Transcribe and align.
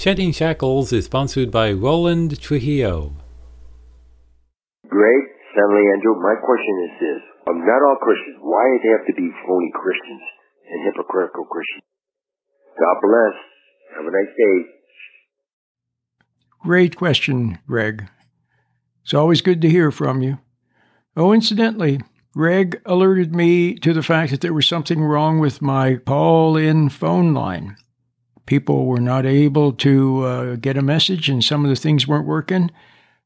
Shedding 0.00 0.32
Shackles 0.32 0.94
is 0.94 1.04
sponsored 1.04 1.50
by 1.50 1.72
Roland 1.72 2.40
Trujillo. 2.40 3.12
Greg, 4.88 5.22
San 5.52 5.68
Leandro. 5.76 6.14
My 6.22 6.36
question 6.40 6.88
is 6.88 6.92
this. 6.98 7.22
Um, 7.46 7.66
not 7.66 7.82
all 7.86 7.98
Christians. 8.00 8.38
Why 8.40 8.64
do 8.64 8.80
they 8.82 8.92
have 8.96 9.06
to 9.08 9.12
be 9.12 9.28
phony 9.46 9.70
Christians 9.74 10.22
and 10.70 10.86
hypocritical 10.86 11.44
Christians? 11.44 11.82
God 12.78 12.96
bless. 13.02 13.36
Have 13.96 14.06
a 14.06 14.10
nice 14.10 14.34
day. 14.38 14.70
Great 16.62 16.96
question, 16.96 17.58
Greg. 17.66 18.08
It's 19.02 19.12
always 19.12 19.42
good 19.42 19.60
to 19.60 19.68
hear 19.68 19.90
from 19.90 20.22
you. 20.22 20.38
Oh, 21.14 21.30
incidentally, 21.34 22.00
Greg 22.32 22.80
alerted 22.86 23.34
me 23.34 23.74
to 23.74 23.92
the 23.92 24.02
fact 24.02 24.30
that 24.30 24.40
there 24.40 24.54
was 24.54 24.66
something 24.66 25.02
wrong 25.02 25.40
with 25.40 25.60
my 25.60 25.96
call 25.96 26.56
in 26.56 26.88
phone 26.88 27.34
line. 27.34 27.76
People 28.50 28.86
were 28.86 29.00
not 29.00 29.26
able 29.26 29.72
to 29.74 30.24
uh, 30.24 30.56
get 30.56 30.76
a 30.76 30.82
message, 30.82 31.28
and 31.28 31.44
some 31.44 31.64
of 31.64 31.70
the 31.70 31.76
things 31.76 32.08
weren't 32.08 32.26
working. 32.26 32.72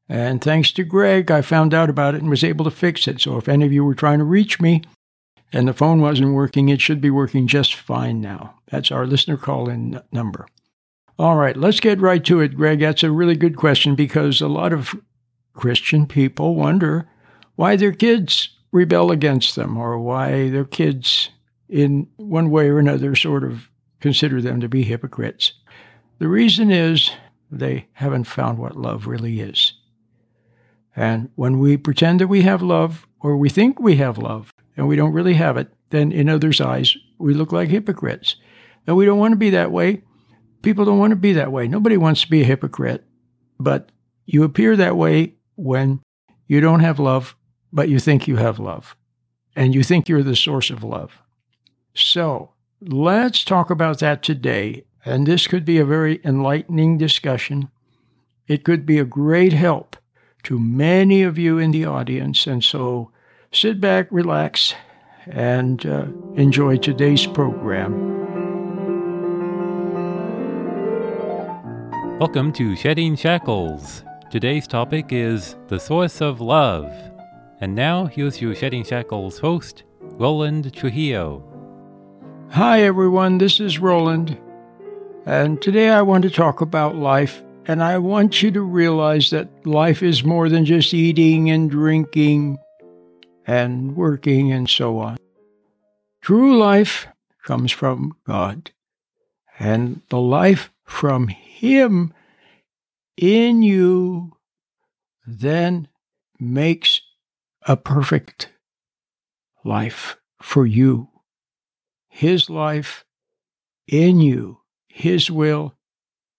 And 0.07 0.39
thanks 0.39 0.71
to 0.73 0.83
Greg, 0.83 1.31
I 1.31 1.41
found 1.41 1.73
out 1.73 1.89
about 1.89 2.13
it 2.13 2.21
and 2.21 2.29
was 2.29 2.43
able 2.43 2.63
to 2.65 2.69
fix 2.69 3.07
it. 3.07 3.19
So 3.19 3.35
if 3.37 3.49
any 3.49 3.65
of 3.65 3.73
you 3.73 3.83
were 3.83 3.95
trying 3.95 4.19
to 4.19 4.23
reach 4.23 4.61
me 4.61 4.83
and 5.51 5.67
the 5.67 5.73
phone 5.73 5.99
wasn't 5.99 6.35
working, 6.35 6.69
it 6.69 6.79
should 6.79 7.01
be 7.01 7.09
working 7.09 7.47
just 7.47 7.73
fine 7.73 8.21
now. 8.21 8.53
That's 8.69 8.91
our 8.91 9.07
listener 9.07 9.35
call 9.35 9.67
in 9.67 9.99
number. 10.11 10.45
All 11.17 11.37
right, 11.37 11.57
let's 11.57 11.79
get 11.79 11.99
right 11.99 12.23
to 12.25 12.41
it, 12.41 12.55
Greg. 12.55 12.81
That's 12.81 13.01
a 13.01 13.09
really 13.09 13.35
good 13.35 13.55
question 13.55 13.95
because 13.95 14.41
a 14.41 14.47
lot 14.47 14.73
of 14.73 14.93
Christian 15.53 16.05
people 16.05 16.53
wonder 16.53 17.09
why 17.55 17.77
their 17.77 17.93
kids 17.93 18.49
rebel 18.71 19.09
against 19.09 19.55
them 19.55 19.75
or 19.75 19.97
why 19.97 20.51
their 20.51 20.65
kids, 20.65 21.31
in 21.67 22.09
one 22.17 22.51
way 22.51 22.69
or 22.69 22.77
another, 22.77 23.15
sort 23.15 23.43
of 23.43 23.71
consider 24.05 24.39
them 24.39 24.61
to 24.61 24.69
be 24.69 24.83
hypocrites. 24.83 25.53
The 26.19 26.27
reason 26.27 26.69
is 26.69 27.09
they 27.49 27.87
haven't 27.93 28.25
found 28.25 28.59
what 28.59 28.75
love 28.75 29.07
really 29.07 29.39
is. 29.39 29.73
And 30.95 31.31
when 31.33 31.57
we 31.57 31.75
pretend 31.75 32.21
that 32.21 32.27
we 32.27 32.43
have 32.43 32.61
love, 32.61 33.07
or 33.19 33.35
we 33.35 33.49
think 33.49 33.79
we 33.79 33.95
have 33.95 34.19
love, 34.19 34.53
and 34.77 34.87
we 34.87 34.95
don't 34.95 35.11
really 35.11 35.33
have 35.33 35.57
it, 35.57 35.73
then 35.89 36.11
in 36.11 36.29
others' 36.29 36.61
eyes, 36.61 36.95
we 37.17 37.33
look 37.33 37.51
like 37.51 37.69
hypocrites. 37.69 38.35
And 38.85 38.95
we 38.95 39.07
don't 39.07 39.17
want 39.17 39.31
to 39.31 39.37
be 39.37 39.49
that 39.49 39.71
way. 39.71 40.03
People 40.61 40.85
don't 40.85 40.99
want 40.99 41.09
to 41.09 41.15
be 41.15 41.33
that 41.33 41.51
way. 41.51 41.67
Nobody 41.67 41.97
wants 41.97 42.21
to 42.21 42.29
be 42.29 42.43
a 42.43 42.45
hypocrite. 42.45 43.03
But 43.59 43.91
you 44.27 44.43
appear 44.43 44.75
that 44.75 44.95
way 44.95 45.33
when 45.55 45.99
you 46.45 46.61
don't 46.61 46.81
have 46.81 46.99
love, 46.99 47.35
but 47.73 47.89
you 47.89 47.97
think 47.97 48.27
you 48.27 48.35
have 48.35 48.59
love. 48.59 48.95
And 49.55 49.73
you 49.73 49.81
think 49.81 50.07
you're 50.07 50.21
the 50.21 50.35
source 50.35 50.69
of 50.69 50.83
love. 50.83 51.23
So 51.95 52.51
let's 52.87 53.43
talk 53.43 53.69
about 53.69 53.99
that 53.99 54.21
today. 54.21 54.83
And 55.03 55.25
this 55.25 55.47
could 55.47 55.65
be 55.65 55.77
a 55.77 55.85
very 55.85 56.19
enlightening 56.23 56.97
discussion. 56.97 57.69
It 58.47 58.63
could 58.63 58.85
be 58.85 58.99
a 58.99 59.05
great 59.05 59.53
help 59.53 59.95
to 60.43 60.59
many 60.59 61.23
of 61.23 61.37
you 61.37 61.57
in 61.57 61.71
the 61.71 61.85
audience. 61.85 62.45
And 62.45 62.63
so 62.63 63.11
sit 63.51 63.81
back, 63.81 64.07
relax, 64.11 64.75
and 65.25 65.85
uh, 65.85 66.05
enjoy 66.35 66.77
today's 66.77 67.25
program. 67.25 68.13
Welcome 72.19 72.53
to 72.53 72.75
Shedding 72.75 73.15
Shackles. 73.15 74.03
Today's 74.29 74.67
topic 74.67 75.07
is 75.11 75.55
the 75.67 75.79
source 75.79 76.21
of 76.21 76.39
love. 76.39 76.91
And 77.61 77.73
now, 77.73 78.05
here's 78.05 78.41
your 78.41 78.53
Shedding 78.53 78.83
Shackles 78.83 79.39
host, 79.39 79.83
Roland 80.01 80.73
Trujillo. 80.73 81.54
Hi, 82.55 82.83
everyone. 82.83 83.37
This 83.37 83.59
is 83.59 83.79
Roland. 83.79 84.37
And 85.25 85.61
today 85.61 85.89
I 85.89 86.01
want 86.03 86.23
to 86.23 86.29
talk 86.29 86.61
about 86.61 86.95
life 86.95 87.43
and 87.65 87.83
I 87.83 87.97
want 87.97 88.41
you 88.41 88.49
to 88.51 88.61
realize 88.61 89.29
that 89.31 89.67
life 89.67 90.01
is 90.01 90.23
more 90.23 90.47
than 90.47 90.63
just 90.63 90.93
eating 90.93 91.49
and 91.49 91.69
drinking 91.69 92.57
and 93.45 93.97
working 93.97 94.53
and 94.53 94.69
so 94.69 94.99
on. 94.99 95.17
True 96.21 96.57
life 96.57 97.07
comes 97.43 97.73
from 97.73 98.15
God, 98.25 98.71
and 99.59 100.01
the 100.09 100.21
life 100.21 100.71
from 100.85 101.27
Him 101.27 102.13
in 103.17 103.63
you 103.63 104.31
then 105.27 105.89
makes 106.39 107.01
a 107.63 107.75
perfect 107.75 108.49
life 109.65 110.15
for 110.41 110.65
you. 110.65 111.09
His 112.15 112.49
life 112.49 113.05
in 113.87 114.19
you, 114.19 114.61
His 114.87 115.29
will 115.29 115.75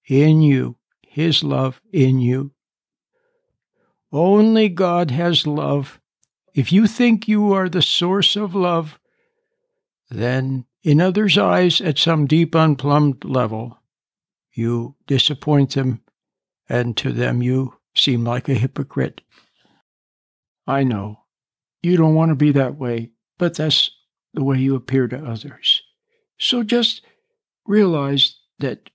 in 0.09 0.41
you 0.42 0.76
his 1.16 1.42
love 1.42 1.81
in 1.94 2.19
you. 2.19 2.53
Only 4.12 4.69
God 4.69 5.10
has 5.10 5.47
love. 5.47 5.98
If 6.54 6.70
you 6.70 6.87
think 6.87 7.26
you 7.26 7.54
are 7.54 7.70
the 7.70 7.81
source 7.81 8.37
of 8.37 8.54
love, 8.54 8.98
then 10.10 10.66
in 10.82 11.00
others' 11.00 11.38
eyes, 11.38 11.81
at 11.81 11.97
some 11.97 12.26
deep 12.26 12.54
unplumbed 12.54 13.25
level, 13.25 13.78
you 14.53 14.97
disappoint 15.06 15.70
them, 15.70 16.03
and 16.69 16.94
to 16.98 17.12
them 17.12 17.41
you 17.41 17.78
seem 17.94 18.22
like 18.22 18.50
a 18.50 18.54
hypocrite. 18.54 19.22
I 20.66 20.84
know 20.84 21.20
you 21.82 21.97
don't 21.97 22.14
want 22.14 22.28
to 22.28 22.34
be 22.34 22.53
that 22.53 22.76
way, 22.76 23.12
but 23.38 23.54
that's 23.54 23.91
the 24.36 24.44
way 24.44 24.58
you 24.58 24.76
appear 24.76 25.08
to 25.08 25.19
others. 25.19 25.82
So 26.38 26.62
just 26.62 27.02
realize 27.66 28.36
that 28.60 28.91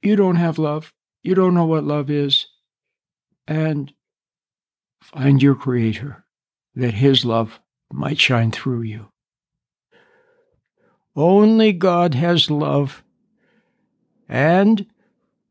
you 0.00 0.16
don't 0.16 0.36
have 0.36 0.58
love 0.58 0.94
you 1.22 1.34
don't 1.36 1.54
know 1.54 1.66
what 1.66 1.84
love 1.84 2.10
is, 2.10 2.48
and 3.46 3.92
find 5.00 5.42
your 5.42 5.54
Creator 5.54 6.24
that 6.74 6.94
His 6.94 7.24
love 7.24 7.60
might 7.92 8.18
shine 8.18 8.50
through 8.50 8.82
you. 8.82 9.08
Only 11.14 11.72
God 11.72 12.14
has 12.14 12.50
love, 12.50 13.04
and 14.28 14.86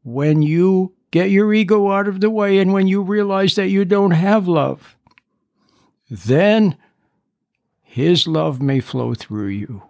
when 0.03 0.41
you 0.41 0.93
get 1.11 1.29
your 1.29 1.53
ego 1.53 1.91
out 1.91 2.07
of 2.07 2.19
the 2.19 2.29
way 2.29 2.57
and 2.57 2.73
when 2.73 2.87
you 2.87 3.01
realize 3.01 3.55
that 3.55 3.67
you 3.67 3.85
don't 3.85 4.11
have 4.11 4.47
love, 4.47 4.97
then 6.09 6.75
His 7.91 8.25
love 8.25 8.61
may 8.61 8.79
flow 8.79 9.13
through 9.13 9.49
you. 9.49 9.83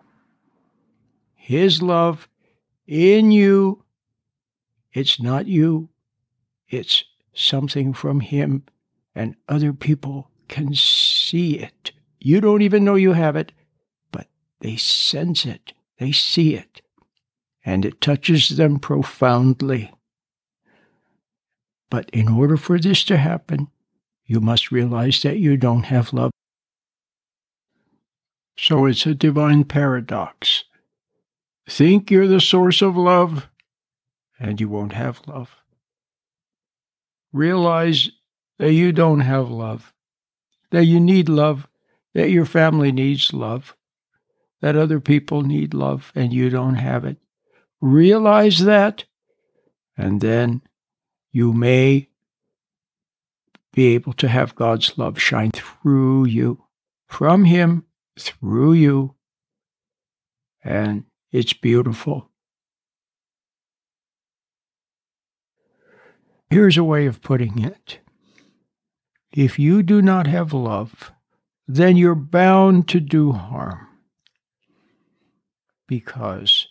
His 1.35 1.83
love 1.83 2.27
in 2.87 3.29
you 3.31 3.83
it's 4.91 5.21
not 5.21 5.45
you, 5.45 5.89
it's 6.67 7.03
something 7.31 7.93
from 7.93 8.21
Him, 8.21 8.63
and 9.13 9.35
other 9.47 9.71
people 9.71 10.31
can 10.47 10.73
see 10.73 11.59
it. 11.59 11.91
You 12.19 12.41
don't 12.41 12.63
even 12.63 12.83
know 12.83 12.95
you 12.95 13.13
have 13.13 13.35
it, 13.35 13.51
but 14.11 14.25
they 14.61 14.77
sense 14.77 15.45
it, 15.45 15.73
they 15.99 16.11
see 16.11 16.55
it, 16.55 16.81
and 17.63 17.85
it 17.85 18.01
touches 18.01 18.49
them 18.49 18.79
profoundly. 18.79 19.91
But 21.91 22.09
in 22.09 22.29
order 22.29 22.57
for 22.57 22.79
this 22.79 23.03
to 23.03 23.17
happen, 23.17 23.67
you 24.25 24.41
must 24.41 24.71
realize 24.71 25.21
that 25.21 25.37
you 25.37 25.55
don't 25.55 25.83
have 25.83 26.13
love. 26.13 26.31
So 28.61 28.85
it's 28.85 29.07
a 29.07 29.15
divine 29.15 29.63
paradox. 29.63 30.65
Think 31.67 32.11
you're 32.11 32.27
the 32.27 32.39
source 32.39 32.83
of 32.83 32.95
love, 32.95 33.49
and 34.39 34.61
you 34.61 34.69
won't 34.69 34.93
have 34.93 35.19
love. 35.25 35.55
Realize 37.33 38.11
that 38.59 38.73
you 38.73 38.91
don't 38.91 39.21
have 39.21 39.49
love, 39.49 39.91
that 40.69 40.85
you 40.85 40.99
need 40.99 41.27
love, 41.27 41.67
that 42.13 42.29
your 42.29 42.45
family 42.45 42.91
needs 42.91 43.33
love, 43.33 43.75
that 44.61 44.75
other 44.75 44.99
people 44.99 45.41
need 45.41 45.73
love 45.73 46.11
and 46.13 46.31
you 46.31 46.51
don't 46.51 46.75
have 46.75 47.03
it. 47.03 47.17
Realize 47.81 48.59
that, 48.59 49.05
and 49.97 50.21
then 50.21 50.61
you 51.31 51.51
may 51.51 52.09
be 53.73 53.95
able 53.95 54.13
to 54.13 54.27
have 54.27 54.53
God's 54.53 54.99
love 54.99 55.19
shine 55.19 55.49
through 55.49 56.25
you, 56.25 56.63
from 57.07 57.45
Him, 57.45 57.85
through 58.21 58.73
you. 58.73 59.15
And 60.63 61.05
it's 61.31 61.53
beautiful. 61.53 62.29
Here's 66.49 66.77
a 66.77 66.83
way 66.83 67.05
of 67.05 67.21
putting 67.21 67.63
it 67.63 67.99
if 69.31 69.57
you 69.57 69.81
do 69.81 70.01
not 70.01 70.27
have 70.27 70.51
love, 70.51 71.13
then 71.67 71.95
you're 71.95 72.15
bound 72.15 72.89
to 72.89 72.99
do 72.99 73.31
harm. 73.31 73.87
Because 75.87 76.67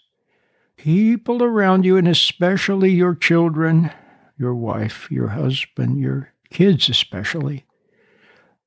people 0.77 1.43
around 1.43 1.87
you, 1.87 1.97
and 1.97 2.07
especially 2.07 2.91
your 2.91 3.15
children, 3.15 3.91
your 4.39 4.55
wife, 4.55 5.11
your 5.11 5.29
husband, 5.29 5.99
your 5.99 6.35
kids 6.51 6.91
especially, 6.91 7.65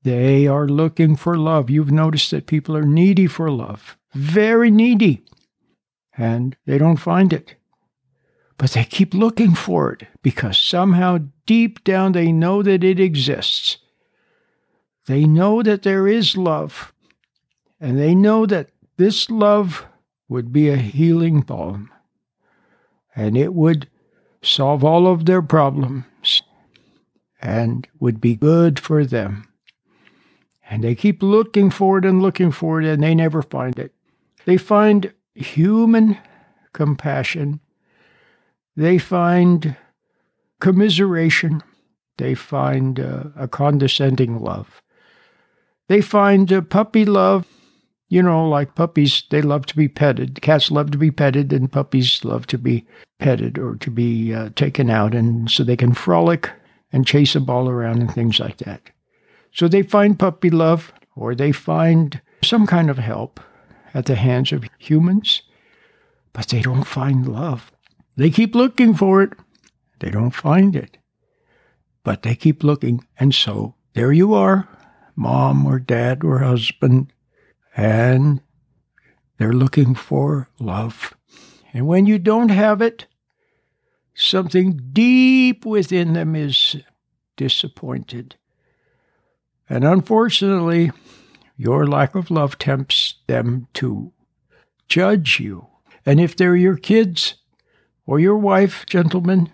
they 0.04 0.46
are 0.46 0.68
looking 0.68 1.16
for 1.16 1.36
love. 1.36 1.70
You've 1.70 1.92
noticed 1.92 2.30
that 2.30 2.46
people 2.46 2.76
are 2.76 2.84
needy 2.84 3.26
for 3.26 3.50
love, 3.50 3.96
very 4.14 4.70
needy, 4.70 5.24
and 6.16 6.56
they 6.66 6.78
don't 6.78 6.98
find 6.98 7.32
it. 7.32 7.56
but 8.58 8.70
they 8.70 8.84
keep 8.84 9.14
looking 9.14 9.54
for 9.54 9.92
it 9.92 10.06
because 10.22 10.58
somehow 10.58 11.18
deep 11.46 11.82
down 11.84 12.12
they 12.12 12.32
know 12.32 12.62
that 12.62 12.84
it 12.84 13.00
exists. 13.00 13.78
They 15.06 15.24
know 15.24 15.62
that 15.62 15.82
there 15.82 16.08
is 16.08 16.36
love, 16.36 16.92
and 17.80 17.98
they 17.98 18.14
know 18.14 18.46
that 18.46 18.70
this 18.96 19.30
love 19.30 19.86
would 20.28 20.52
be 20.52 20.68
a 20.70 20.76
healing 20.76 21.40
balm, 21.42 21.90
and 23.14 23.36
it 23.36 23.54
would 23.54 23.88
solve 24.42 24.84
all 24.84 25.06
of 25.06 25.26
their 25.26 25.42
problems 25.42 26.42
and 27.40 27.86
would 28.00 28.20
be 28.20 28.36
good 28.36 28.78
for 28.80 29.04
them. 29.04 29.48
And 30.68 30.82
they 30.82 30.94
keep 30.94 31.22
looking 31.22 31.70
for 31.70 31.98
it 31.98 32.04
and 32.04 32.22
looking 32.22 32.50
for 32.50 32.80
it, 32.80 32.86
and 32.86 33.02
they 33.02 33.14
never 33.14 33.42
find 33.42 33.78
it. 33.78 33.92
They 34.44 34.56
find 34.56 35.12
human 35.34 36.18
compassion, 36.72 37.60
they 38.76 38.98
find 38.98 39.76
commiseration, 40.60 41.62
they 42.18 42.34
find 42.34 42.98
uh, 42.98 43.24
a 43.36 43.48
condescending 43.48 44.40
love. 44.40 44.82
They 45.88 46.00
find 46.00 46.50
a 46.50 46.62
puppy 46.62 47.04
love, 47.04 47.46
you 48.08 48.22
know, 48.22 48.48
like 48.48 48.74
puppies, 48.74 49.24
they 49.30 49.42
love 49.42 49.66
to 49.66 49.76
be 49.76 49.88
petted. 49.88 50.40
Cats 50.40 50.70
love 50.70 50.90
to 50.92 50.98
be 50.98 51.10
petted, 51.10 51.52
and 51.52 51.70
puppies 51.70 52.24
love 52.24 52.46
to 52.48 52.58
be 52.58 52.86
petted 53.18 53.58
or 53.58 53.76
to 53.76 53.90
be 53.90 54.32
uh, 54.32 54.50
taken 54.56 54.90
out, 54.90 55.14
and 55.14 55.50
so 55.50 55.62
they 55.62 55.76
can 55.76 55.94
frolic 55.94 56.50
and 56.92 57.06
chase 57.06 57.34
a 57.34 57.40
ball 57.40 57.68
around 57.68 58.00
and 58.00 58.12
things 58.12 58.38
like 58.40 58.58
that. 58.58 58.80
So 59.54 59.68
they 59.68 59.82
find 59.82 60.18
puppy 60.18 60.50
love, 60.50 60.92
or 61.14 61.34
they 61.34 61.52
find 61.52 62.20
some 62.42 62.66
kind 62.66 62.90
of 62.90 62.98
help 62.98 63.40
at 63.94 64.06
the 64.06 64.16
hands 64.16 64.52
of 64.52 64.64
humans, 64.78 65.42
but 66.32 66.48
they 66.48 66.60
don't 66.60 66.84
find 66.84 67.26
love. 67.26 67.72
They 68.16 68.30
keep 68.30 68.54
looking 68.54 68.94
for 68.94 69.22
it, 69.22 69.32
they 70.00 70.10
don't 70.10 70.32
find 70.32 70.74
it, 70.74 70.98
but 72.02 72.22
they 72.22 72.34
keep 72.34 72.64
looking, 72.64 73.06
and 73.18 73.34
so 73.34 73.76
there 73.94 74.12
you 74.12 74.34
are 74.34 74.68
mom 75.16 75.64
or 75.66 75.78
dad 75.78 76.24
or 76.24 76.40
husband, 76.40 77.12
and 77.76 78.40
they're 79.38 79.52
looking 79.52 79.94
for 79.94 80.48
love. 80.58 81.14
And 81.72 81.86
when 81.86 82.06
you 82.06 82.18
don't 82.18 82.50
have 82.50 82.82
it, 82.82 83.06
something 84.14 84.90
deep 84.92 85.64
within 85.64 86.12
them 86.12 86.34
is 86.34 86.76
disappointed. 87.36 88.36
And 89.68 89.84
unfortunately, 89.84 90.92
your 91.56 91.86
lack 91.86 92.14
of 92.14 92.30
love 92.30 92.58
tempts 92.58 93.16
them 93.26 93.68
to 93.74 94.12
judge 94.88 95.40
you. 95.40 95.68
And 96.04 96.20
if 96.20 96.36
they're 96.36 96.56
your 96.56 96.76
kids 96.76 97.36
or 98.06 98.20
your 98.20 98.36
wife, 98.36 98.84
gentlemen, 98.86 99.50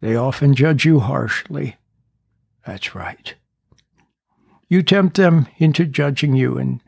they 0.00 0.16
often 0.16 0.54
judge 0.54 0.84
you 0.84 1.00
harshly. 1.00 1.76
That's 2.66 2.94
right. 2.94 3.34
You 4.68 4.82
tempt 4.82 5.16
them 5.16 5.46
into 5.58 5.84
judging 5.84 6.34
you 6.34 6.56
and 6.58 6.80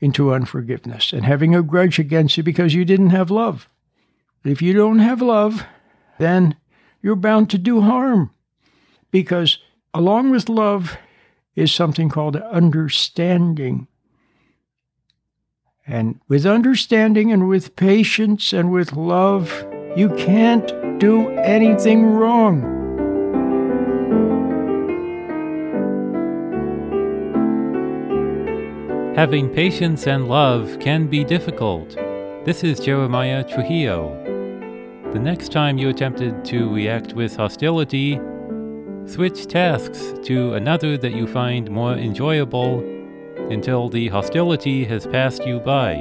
into 0.00 0.32
unforgiveness 0.32 1.12
and 1.12 1.24
having 1.24 1.54
a 1.54 1.62
grudge 1.62 1.98
against 1.98 2.36
you 2.36 2.42
because 2.42 2.74
you 2.74 2.84
didn't 2.84 3.10
have 3.10 3.30
love. 3.30 3.68
If 4.44 4.62
you 4.62 4.72
don't 4.72 5.00
have 5.00 5.20
love, 5.20 5.64
then 6.18 6.56
you're 7.02 7.16
bound 7.16 7.50
to 7.50 7.58
do 7.58 7.82
harm 7.82 8.30
because 9.10 9.58
along 9.92 10.30
with 10.30 10.48
love 10.48 10.96
is 11.54 11.72
something 11.72 12.08
called 12.08 12.36
understanding. 12.36 13.88
And 15.86 16.20
with 16.28 16.46
understanding 16.46 17.32
and 17.32 17.48
with 17.48 17.74
patience 17.74 18.52
and 18.52 18.70
with 18.70 18.92
love, 18.92 19.66
you 19.96 20.08
can't 20.10 20.68
do 21.00 21.30
anything 21.30 22.06
wrong. 22.06 22.78
Having 29.16 29.50
patience 29.50 30.06
and 30.06 30.28
love 30.28 30.78
can 30.78 31.06
be 31.08 31.24
difficult. 31.24 31.96
This 32.44 32.62
is 32.62 32.78
Jeremiah 32.80 33.42
Trujillo. 33.42 34.16
The 35.12 35.18
next 35.18 35.50
time 35.50 35.76
you 35.76 35.88
attempted 35.88 36.44
to 36.46 36.72
react 36.72 37.14
with 37.14 37.34
hostility, 37.34 38.20
switch 39.10 39.46
tasks 39.46 40.14
to 40.22 40.54
another 40.54 40.96
that 40.96 41.12
you 41.12 41.26
find 41.26 41.70
more 41.70 41.94
enjoyable 41.94 42.80
until 43.50 43.88
the 43.88 44.08
hostility 44.08 44.84
has 44.84 45.06
passed 45.06 45.44
you 45.44 45.58
by. 45.58 45.94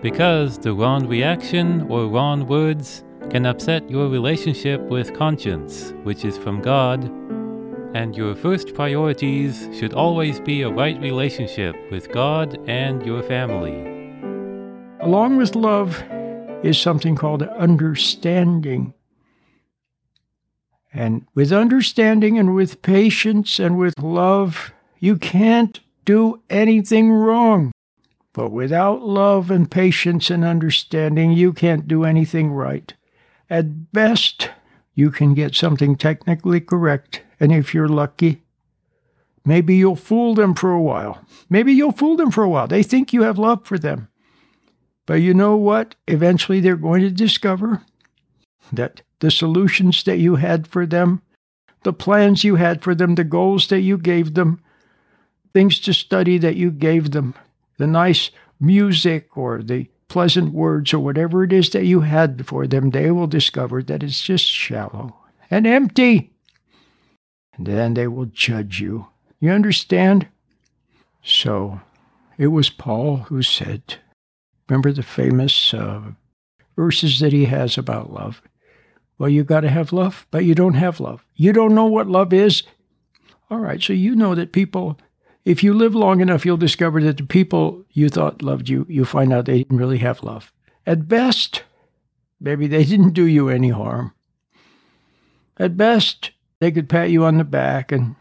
Because 0.00 0.58
the 0.58 0.72
wrong 0.72 1.06
reaction 1.06 1.82
or 1.82 2.06
wrong 2.06 2.46
words 2.46 3.04
can 3.30 3.46
upset 3.46 3.88
your 3.90 4.08
relationship 4.08 4.80
with 4.82 5.14
conscience, 5.14 5.92
which 6.02 6.24
is 6.24 6.38
from 6.38 6.60
God 6.62 7.04
and 7.94 8.16
your 8.16 8.34
first 8.34 8.74
priorities 8.74 9.68
should 9.78 9.92
always 9.92 10.40
be 10.40 10.62
a 10.62 10.70
right 10.70 10.98
relationship 11.00 11.76
with 11.90 12.10
God 12.10 12.58
and 12.68 13.04
your 13.04 13.22
family. 13.22 13.82
Along 15.00 15.36
with 15.36 15.54
love 15.54 16.02
is 16.62 16.78
something 16.78 17.16
called 17.16 17.42
understanding. 17.42 18.94
And 20.92 21.26
with 21.34 21.52
understanding 21.52 22.38
and 22.38 22.54
with 22.54 22.82
patience 22.82 23.58
and 23.58 23.78
with 23.78 23.98
love, 23.98 24.72
you 24.98 25.16
can't 25.16 25.80
do 26.04 26.42
anything 26.50 27.10
wrong. 27.10 27.72
But 28.34 28.50
without 28.50 29.02
love 29.02 29.50
and 29.50 29.70
patience 29.70 30.30
and 30.30 30.44
understanding, 30.44 31.32
you 31.32 31.52
can't 31.52 31.88
do 31.88 32.04
anything 32.04 32.52
right. 32.52 32.92
At 33.48 33.92
best, 33.92 34.50
you 34.94 35.10
can 35.10 35.34
get 35.34 35.54
something 35.54 35.96
technically 35.96 36.60
correct 36.60 37.22
and 37.42 37.50
if 37.50 37.74
you're 37.74 37.88
lucky, 37.88 38.42
maybe 39.44 39.74
you'll 39.74 39.96
fool 39.96 40.36
them 40.36 40.54
for 40.54 40.70
a 40.70 40.80
while. 40.80 41.24
Maybe 41.50 41.72
you'll 41.72 41.90
fool 41.90 42.16
them 42.16 42.30
for 42.30 42.44
a 42.44 42.48
while. 42.48 42.68
They 42.68 42.84
think 42.84 43.12
you 43.12 43.22
have 43.22 43.36
love 43.36 43.66
for 43.66 43.80
them. 43.80 44.06
But 45.06 45.14
you 45.14 45.34
know 45.34 45.56
what? 45.56 45.96
Eventually 46.06 46.60
they're 46.60 46.76
going 46.76 47.02
to 47.02 47.10
discover 47.10 47.82
that 48.72 49.02
the 49.22 49.30
solutions 49.30 50.02
that 50.02 50.18
you 50.18 50.34
had 50.34 50.66
for 50.66 50.84
them, 50.84 51.22
the 51.84 51.92
plans 51.92 52.42
you 52.42 52.56
had 52.56 52.82
for 52.82 52.92
them, 52.92 53.14
the 53.14 53.24
goals 53.24 53.68
that 53.68 53.80
you 53.80 53.96
gave 53.96 54.34
them, 54.34 54.60
things 55.54 55.78
to 55.78 55.94
study 55.94 56.38
that 56.38 56.56
you 56.56 56.72
gave 56.72 57.12
them, 57.12 57.32
the 57.78 57.86
nice 57.86 58.30
music 58.58 59.36
or 59.36 59.62
the 59.62 59.86
pleasant 60.08 60.52
words 60.52 60.92
or 60.92 60.98
whatever 60.98 61.44
it 61.44 61.52
is 61.52 61.70
that 61.70 61.86
you 61.86 62.00
had 62.00 62.44
for 62.46 62.66
them, 62.66 62.90
they 62.90 63.12
will 63.12 63.28
discover 63.28 63.80
that 63.80 64.02
it's 64.02 64.20
just 64.20 64.44
shallow 64.44 65.14
and 65.48 65.68
empty 65.68 66.32
and 67.56 67.66
then 67.66 67.94
they 67.94 68.08
will 68.08 68.26
judge 68.26 68.80
you. 68.80 69.06
You 69.38 69.52
understand? 69.52 70.26
So 71.22 71.80
it 72.36 72.48
was 72.48 72.70
Paul 72.70 73.18
who 73.28 73.42
said, 73.42 73.96
remember 74.68 74.90
the 74.90 75.04
famous 75.04 75.72
uh, 75.72 76.00
verses 76.74 77.20
that 77.20 77.32
he 77.32 77.44
has 77.44 77.78
about 77.78 78.12
love? 78.12 78.42
Well, 79.22 79.30
you 79.30 79.44
got 79.44 79.60
to 79.60 79.70
have 79.70 79.92
love, 79.92 80.26
but 80.32 80.44
you 80.44 80.52
don't 80.52 80.74
have 80.74 80.98
love. 80.98 81.24
You 81.36 81.52
don't 81.52 81.76
know 81.76 81.86
what 81.86 82.08
love 82.08 82.32
is. 82.32 82.64
All 83.52 83.60
right, 83.60 83.80
so 83.80 83.92
you 83.92 84.16
know 84.16 84.34
that 84.34 84.50
people, 84.50 84.98
if 85.44 85.62
you 85.62 85.74
live 85.74 85.94
long 85.94 86.20
enough, 86.20 86.44
you'll 86.44 86.56
discover 86.56 87.00
that 87.04 87.18
the 87.18 87.22
people 87.22 87.84
you 87.92 88.08
thought 88.08 88.42
loved 88.42 88.68
you, 88.68 88.84
you 88.88 89.04
find 89.04 89.32
out 89.32 89.44
they 89.44 89.58
didn't 89.58 89.78
really 89.78 89.98
have 89.98 90.24
love. 90.24 90.52
At 90.88 91.06
best, 91.06 91.62
maybe 92.40 92.66
they 92.66 92.82
didn't 92.92 93.12
do 93.12 93.24
you 93.24 93.48
any 93.48 93.68
harm. 93.68 94.12
At 95.56 95.76
best, 95.76 96.32
they 96.58 96.72
could 96.72 96.88
pat 96.88 97.10
you 97.10 97.24
on 97.24 97.38
the 97.38 97.44
back 97.44 97.92
and 97.92 98.16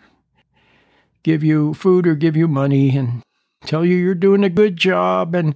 give 1.23 1.43
you 1.43 1.73
food 1.73 2.05
or 2.05 2.13
give 2.13 2.37
you 2.37 2.47
money 2.47 2.95
and 2.95 3.23
tell 3.65 3.83
you 3.83 3.95
you're 3.95 4.13
doing 4.13 4.43
a 4.43 4.49
good 4.49 4.77
job 4.77 5.33
and 5.33 5.55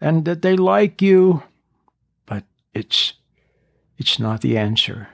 and 0.00 0.24
that 0.26 0.42
they 0.42 0.54
like 0.54 1.02
you 1.02 1.42
but 2.24 2.44
it's 2.72 3.14
it's 3.98 4.18
not 4.18 4.40
the 4.40 4.56
answer 4.56 5.08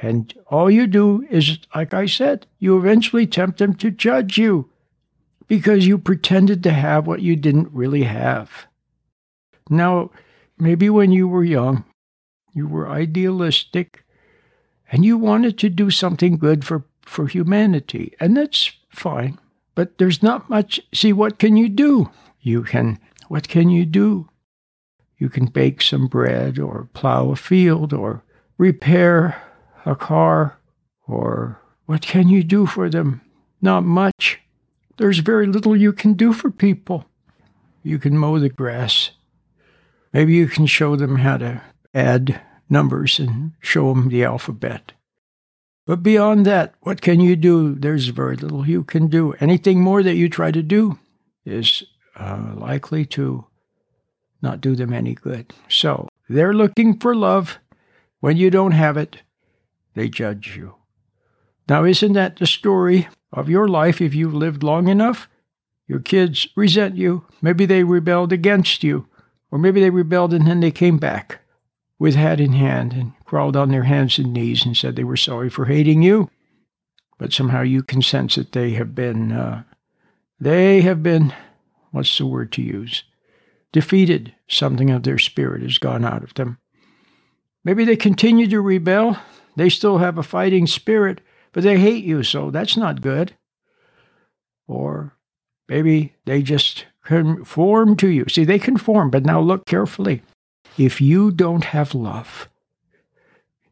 and 0.00 0.34
all 0.48 0.70
you 0.70 0.86
do 0.86 1.26
is 1.30 1.58
like 1.74 1.94
i 1.94 2.06
said 2.06 2.46
you 2.58 2.76
eventually 2.78 3.26
tempt 3.26 3.58
them 3.58 3.74
to 3.74 3.90
judge 3.90 4.38
you 4.38 4.68
because 5.48 5.86
you 5.86 5.98
pretended 5.98 6.62
to 6.62 6.72
have 6.72 7.06
what 7.06 7.22
you 7.22 7.36
didn't 7.36 7.72
really 7.72 8.04
have 8.04 8.66
now 9.70 10.10
maybe 10.58 10.88
when 10.88 11.12
you 11.12 11.28
were 11.28 11.44
young 11.44 11.84
you 12.52 12.66
were 12.66 12.88
idealistic 12.88 14.04
and 14.92 15.06
you 15.06 15.16
wanted 15.16 15.58
to 15.58 15.70
do 15.70 15.90
something 15.90 16.36
good 16.36 16.64
for, 16.64 16.84
for 17.00 17.26
humanity, 17.26 18.14
and 18.20 18.36
that's 18.36 18.72
fine. 18.90 19.38
But 19.74 19.96
there's 19.96 20.22
not 20.22 20.50
much. 20.50 20.82
See, 20.92 21.14
what 21.14 21.38
can 21.38 21.56
you 21.56 21.70
do? 21.70 22.10
You 22.42 22.62
can, 22.62 22.98
what 23.28 23.48
can 23.48 23.70
you 23.70 23.86
do? 23.86 24.28
You 25.22 25.28
can 25.28 25.46
bake 25.46 25.80
some 25.82 26.08
bread, 26.08 26.58
or 26.58 26.88
plow 26.94 27.30
a 27.30 27.36
field, 27.36 27.92
or 27.92 28.24
repair 28.58 29.40
a 29.86 29.94
car, 29.94 30.58
or 31.06 31.60
what 31.86 32.02
can 32.02 32.28
you 32.28 32.42
do 32.42 32.66
for 32.66 32.90
them? 32.90 33.20
Not 33.60 33.84
much. 33.84 34.40
There's 34.96 35.20
very 35.20 35.46
little 35.46 35.76
you 35.76 35.92
can 35.92 36.14
do 36.14 36.32
for 36.32 36.50
people. 36.50 37.04
You 37.84 38.00
can 38.00 38.18
mow 38.18 38.40
the 38.40 38.48
grass. 38.48 39.12
Maybe 40.12 40.34
you 40.34 40.48
can 40.48 40.66
show 40.66 40.96
them 40.96 41.14
how 41.18 41.36
to 41.36 41.62
add 41.94 42.40
numbers 42.68 43.20
and 43.20 43.52
show 43.60 43.94
them 43.94 44.08
the 44.08 44.24
alphabet. 44.24 44.90
But 45.86 46.02
beyond 46.02 46.46
that, 46.46 46.74
what 46.80 47.00
can 47.00 47.20
you 47.20 47.36
do? 47.36 47.76
There's 47.76 48.08
very 48.08 48.34
little 48.34 48.66
you 48.66 48.82
can 48.82 49.06
do. 49.06 49.34
Anything 49.34 49.82
more 49.82 50.02
that 50.02 50.16
you 50.16 50.28
try 50.28 50.50
to 50.50 50.64
do 50.64 50.98
is 51.46 51.84
uh, 52.16 52.54
likely 52.56 53.06
to 53.14 53.46
not 54.42 54.60
do 54.60 54.74
them 54.74 54.92
any 54.92 55.14
good. 55.14 55.52
So 55.68 56.08
they're 56.28 56.52
looking 56.52 56.98
for 56.98 57.14
love. 57.14 57.58
When 58.20 58.36
you 58.36 58.50
don't 58.50 58.72
have 58.72 58.96
it, 58.96 59.22
they 59.94 60.08
judge 60.08 60.56
you. 60.56 60.74
Now, 61.68 61.84
isn't 61.84 62.12
that 62.12 62.36
the 62.36 62.46
story 62.46 63.08
of 63.32 63.48
your 63.48 63.68
life 63.68 64.00
if 64.00 64.14
you've 64.14 64.34
lived 64.34 64.62
long 64.62 64.88
enough? 64.88 65.28
Your 65.86 66.00
kids 66.00 66.46
resent 66.56 66.96
you. 66.96 67.24
Maybe 67.40 67.66
they 67.66 67.84
rebelled 67.84 68.32
against 68.32 68.82
you. 68.82 69.06
Or 69.50 69.58
maybe 69.58 69.80
they 69.80 69.90
rebelled 69.90 70.32
and 70.32 70.46
then 70.46 70.60
they 70.60 70.70
came 70.70 70.98
back 70.98 71.40
with 71.98 72.14
hat 72.14 72.40
in 72.40 72.54
hand 72.54 72.92
and 72.92 73.12
crawled 73.24 73.56
on 73.56 73.70
their 73.70 73.84
hands 73.84 74.18
and 74.18 74.32
knees 74.32 74.64
and 74.64 74.76
said 74.76 74.96
they 74.96 75.04
were 75.04 75.16
sorry 75.16 75.50
for 75.50 75.66
hating 75.66 76.02
you. 76.02 76.30
But 77.18 77.32
somehow 77.32 77.62
you 77.62 77.82
can 77.82 78.02
sense 78.02 78.34
that 78.34 78.52
they 78.52 78.70
have 78.70 78.94
been, 78.94 79.30
uh, 79.30 79.62
they 80.40 80.80
have 80.80 81.02
been, 81.02 81.32
what's 81.90 82.16
the 82.18 82.26
word 82.26 82.50
to 82.52 82.62
use? 82.62 83.04
Defeated. 83.72 84.34
Something 84.48 84.90
of 84.90 85.02
their 85.02 85.18
spirit 85.18 85.62
has 85.62 85.78
gone 85.78 86.04
out 86.04 86.22
of 86.22 86.34
them. 86.34 86.58
Maybe 87.64 87.84
they 87.84 87.96
continue 87.96 88.46
to 88.48 88.60
rebel. 88.60 89.18
They 89.56 89.68
still 89.68 89.98
have 89.98 90.18
a 90.18 90.22
fighting 90.22 90.66
spirit, 90.66 91.20
but 91.52 91.62
they 91.62 91.78
hate 91.78 92.04
you, 92.04 92.22
so 92.22 92.50
that's 92.50 92.76
not 92.76 93.00
good. 93.02 93.34
Or 94.66 95.16
maybe 95.68 96.14
they 96.24 96.42
just 96.42 96.86
conform 97.04 97.96
to 97.96 98.08
you. 98.08 98.26
See, 98.28 98.44
they 98.44 98.58
conform, 98.58 99.10
but 99.10 99.24
now 99.24 99.40
look 99.40 99.66
carefully. 99.66 100.22
If 100.78 101.00
you 101.00 101.30
don't 101.30 101.64
have 101.64 101.94
love, 101.94 102.48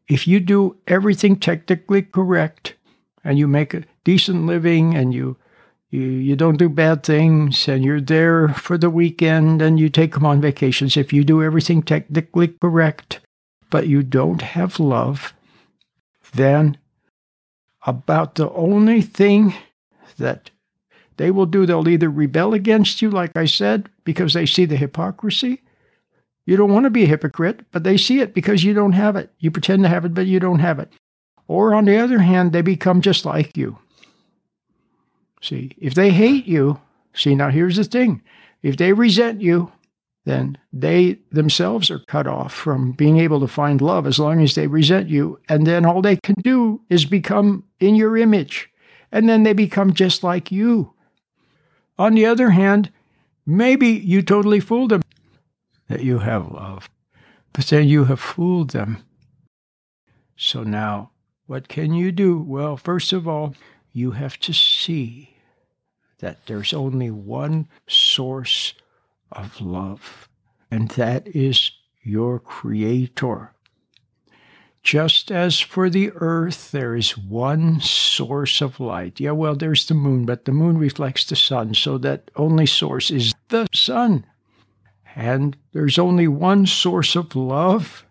if 0.07 0.27
you 0.27 0.39
do 0.39 0.77
everything 0.87 1.37
technically 1.37 2.01
correct 2.01 2.75
and 3.23 3.39
you 3.39 3.47
make 3.47 3.73
a 3.73 3.83
decent 4.03 4.45
living 4.45 4.93
and 4.95 5.13
you 5.13 5.37
you, 5.91 6.01
you 6.01 6.35
don't 6.35 6.57
do 6.57 6.69
bad 6.69 7.03
things 7.03 7.67
and 7.67 7.83
you're 7.83 8.01
there 8.01 8.47
for 8.49 8.77
the 8.77 8.89
weekend 8.89 9.61
and 9.61 9.79
you 9.79 9.89
take 9.89 10.13
them 10.13 10.25
on 10.25 10.41
vacations 10.41 10.97
if 10.97 11.13
you 11.13 11.23
do 11.23 11.43
everything 11.43 11.83
technically 11.83 12.47
correct 12.47 13.19
but 13.69 13.87
you 13.87 14.01
don't 14.01 14.41
have 14.41 14.79
love 14.79 15.33
then 16.33 16.77
about 17.85 18.35
the 18.35 18.49
only 18.51 19.01
thing 19.01 19.53
that 20.17 20.51
they 21.17 21.31
will 21.31 21.45
do, 21.45 21.65
they'll 21.65 21.87
either 21.87 22.09
rebel 22.09 22.53
against 22.53 23.01
you, 23.01 23.09
like 23.09 23.35
I 23.35 23.45
said, 23.45 23.89
because 24.03 24.33
they 24.33 24.45
see 24.45 24.65
the 24.65 24.75
hypocrisy. 24.75 25.61
You 26.45 26.57
don't 26.57 26.73
want 26.73 26.85
to 26.85 26.89
be 26.89 27.03
a 27.03 27.07
hypocrite, 27.07 27.61
but 27.71 27.83
they 27.83 27.97
see 27.97 28.21
it 28.21 28.33
because 28.33 28.63
you 28.63 28.73
don't 28.73 28.93
have 28.93 29.15
it. 29.15 29.31
You 29.39 29.51
pretend 29.51 29.83
to 29.83 29.89
have 29.89 30.05
it, 30.05 30.13
but 30.13 30.25
you 30.25 30.39
don't 30.39 30.59
have 30.59 30.79
it. 30.79 30.91
Or 31.47 31.75
on 31.75 31.85
the 31.85 31.97
other 31.97 32.19
hand, 32.19 32.51
they 32.53 32.61
become 32.61 33.01
just 33.01 33.25
like 33.25 33.55
you. 33.55 33.77
See, 35.41 35.71
if 35.79 35.95
they 35.95 36.11
hate 36.11 36.45
you, 36.45 36.79
see, 37.13 37.35
now 37.35 37.49
here's 37.49 37.75
the 37.75 37.83
thing 37.83 38.21
if 38.61 38.77
they 38.77 38.93
resent 38.93 39.41
you, 39.41 39.71
then 40.23 40.57
they 40.71 41.17
themselves 41.31 41.89
are 41.89 41.99
cut 41.99 42.27
off 42.27 42.53
from 42.53 42.91
being 42.91 43.17
able 43.17 43.39
to 43.39 43.47
find 43.47 43.81
love 43.81 44.05
as 44.05 44.19
long 44.19 44.41
as 44.41 44.53
they 44.53 44.67
resent 44.67 45.09
you. 45.09 45.39
And 45.49 45.65
then 45.65 45.83
all 45.83 46.01
they 46.01 46.17
can 46.17 46.35
do 46.35 46.81
is 46.89 47.05
become 47.05 47.63
in 47.79 47.95
your 47.95 48.15
image. 48.15 48.69
And 49.11 49.27
then 49.27 49.43
they 49.43 49.53
become 49.53 49.93
just 49.93 50.23
like 50.23 50.51
you. 50.51 50.93
On 51.97 52.13
the 52.13 52.25
other 52.25 52.51
hand, 52.51 52.91
maybe 53.45 53.87
you 53.87 54.21
totally 54.21 54.59
fooled 54.59 54.91
them 54.91 55.01
that 55.87 56.03
you 56.03 56.19
have 56.19 56.51
love, 56.51 56.89
but 57.51 57.65
then 57.65 57.87
you 57.87 58.05
have 58.05 58.19
fooled 58.19 58.69
them. 58.69 59.03
So 60.37 60.63
now, 60.63 61.11
what 61.47 61.67
can 61.67 61.93
you 61.93 62.11
do? 62.11 62.39
Well, 62.39 62.77
first 62.77 63.11
of 63.11 63.27
all, 63.27 63.55
you 63.91 64.11
have 64.11 64.39
to 64.39 64.53
see 64.53 65.30
that 66.21 66.45
there's 66.45 66.73
only 66.73 67.11
one 67.11 67.67
source 67.87 68.73
of 69.31 69.59
love, 69.59 70.29
and 70.71 70.89
that 70.91 71.27
is 71.27 71.71
your 72.03 72.39
Creator. 72.39 73.53
Just 74.83 75.31
as 75.31 75.59
for 75.59 75.89
the 75.89 76.11
earth, 76.15 76.71
there 76.71 76.95
is 76.95 77.17
one 77.17 77.79
source 77.81 78.61
of 78.61 78.79
light. 78.79 79.19
Yeah, 79.19 79.31
well, 79.31 79.55
there's 79.55 79.85
the 79.87 79.93
moon, 79.93 80.25
but 80.25 80.45
the 80.45 80.51
moon 80.51 80.77
reflects 80.77 81.25
the 81.25 81.35
sun, 81.35 81.75
so 81.75 81.99
that 81.99 82.31
only 82.35 82.65
source 82.65 83.11
is 83.11 83.35
the 83.49 83.67
sun. 83.73 84.25
And 85.15 85.55
there's 85.73 85.99
only 85.99 86.27
one 86.27 86.65
source 86.65 87.15
of 87.15 87.35
love, 87.35 88.05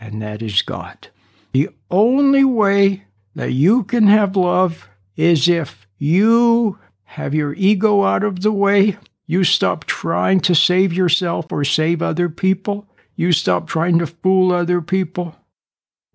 and 0.00 0.20
that 0.22 0.42
is 0.42 0.62
God. 0.62 1.08
The 1.52 1.68
only 1.90 2.44
way 2.44 3.04
that 3.36 3.52
you 3.52 3.84
can 3.84 4.08
have 4.08 4.36
love 4.36 4.88
is 5.16 5.48
if 5.48 5.86
you 5.98 6.78
have 7.06 7.34
your 7.34 7.54
ego 7.54 8.04
out 8.04 8.22
of 8.22 8.42
the 8.42 8.52
way 8.52 8.98
you 9.26 9.42
stop 9.42 9.84
trying 9.84 10.40
to 10.40 10.54
save 10.54 10.92
yourself 10.92 11.50
or 11.50 11.64
save 11.64 12.00
other 12.00 12.28
people. 12.28 12.86
You 13.16 13.32
stop 13.32 13.66
trying 13.66 13.98
to 13.98 14.06
fool 14.06 14.52
other 14.52 14.80
people. 14.80 15.34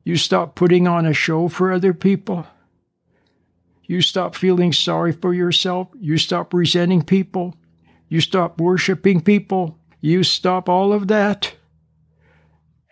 You 0.03 0.15
stop 0.15 0.55
putting 0.55 0.87
on 0.87 1.05
a 1.05 1.13
show 1.13 1.49
for 1.49 1.71
other 1.71 1.93
people. 1.93 2.47
You 3.85 4.01
stop 4.01 4.35
feeling 4.35 4.71
sorry 4.71 5.11
for 5.11 5.33
yourself. 5.33 5.89
You 5.99 6.17
stop 6.17 6.53
resenting 6.53 7.03
people. 7.03 7.55
You 8.07 8.21
stop 8.21 8.59
worshiping 8.59 9.21
people. 9.21 9.77
You 9.99 10.23
stop 10.23 10.69
all 10.69 10.93
of 10.93 11.09
that. 11.09 11.53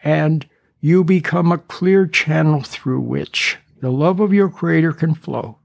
And 0.03 0.45
you 0.81 1.03
become 1.03 1.51
a 1.51 1.57
clear 1.57 2.07
channel 2.07 2.61
through 2.61 3.01
which 3.01 3.57
the 3.79 3.91
love 3.91 4.19
of 4.19 4.33
your 4.33 4.49
Creator 4.49 4.93
can 4.93 5.13
flow. 5.13 5.57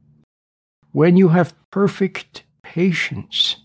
When 0.93 1.17
you 1.17 1.31
have 1.31 1.55
perfect 1.75 2.45
patience, 2.63 3.57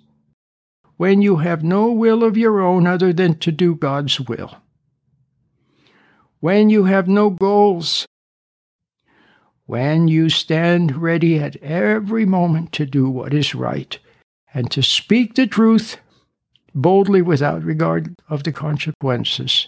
when 0.98 1.22
you 1.22 1.36
have 1.36 1.64
no 1.64 1.92
will 1.92 2.24
of 2.24 2.36
your 2.36 2.60
own 2.60 2.88
other 2.88 3.14
than 3.14 3.38
to 3.38 3.52
do 3.52 3.76
God's 3.76 4.20
will. 4.20 4.58
When 6.40 6.72
you 6.72 6.86
have 6.86 7.08
no 7.08 7.30
goals. 7.30 8.08
When 9.68 10.08
you 10.08 10.28
stand 10.30 11.00
ready 11.00 11.38
at 11.38 11.56
every 11.58 12.26
moment 12.26 12.72
to 12.72 12.88
do 12.88 13.08
what 13.12 13.32
is 13.32 13.54
right 13.54 13.96
and 14.56 14.72
to 14.72 14.82
speak 14.82 15.36
the 15.36 15.46
truth 15.46 15.98
boldly 16.74 17.22
without 17.22 17.64
regard 17.64 18.16
of 18.28 18.44
the 18.44 18.52
consequences. 18.52 19.68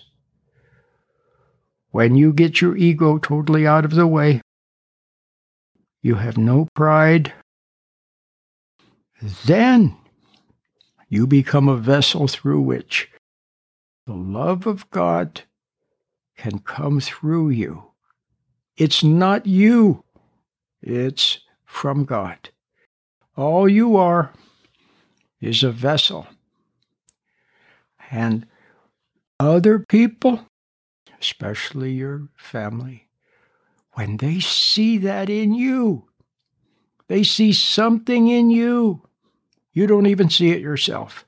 When 1.91 2.15
you 2.15 2.33
get 2.33 2.59
your 2.59 2.75
ego 2.75 3.19
totally 3.19 3.67
out 3.67 3.85
of 3.85 3.91
the 3.91 4.07
way, 4.07 4.41
you 6.01 6.15
have 6.15 6.39
no 6.39 6.67
pride, 6.73 7.33
then 9.21 9.95
you 11.07 11.27
become 11.27 11.69
a 11.69 11.77
vessel 11.77 12.27
through 12.27 12.61
which 12.61 13.09
the 14.07 14.13
love 14.13 14.65
of 14.65 14.89
God 14.89 15.41
can 16.37 16.59
come 16.59 16.99
through 16.99 17.49
you. 17.49 17.83
It's 18.77 19.03
not 19.03 19.45
you, 19.45 20.03
it's 20.81 21.39
from 21.65 22.05
God. 22.05 22.49
All 23.37 23.69
you 23.69 23.95
are 23.95 24.33
is 25.39 25.63
a 25.63 25.71
vessel. 25.71 26.27
And 28.09 28.47
other 29.39 29.79
people, 29.79 30.47
especially 31.19 31.93
your 31.93 32.27
family, 32.35 33.07
when 33.93 34.17
they 34.17 34.39
see 34.39 34.97
that 34.99 35.29
in 35.29 35.53
you, 35.53 36.07
they 37.07 37.23
see 37.23 37.53
something 37.53 38.27
in 38.27 38.49
you 38.49 39.03
you 39.73 39.87
don't 39.87 40.05
even 40.05 40.29
see 40.29 40.51
it 40.51 40.61
yourself. 40.61 41.25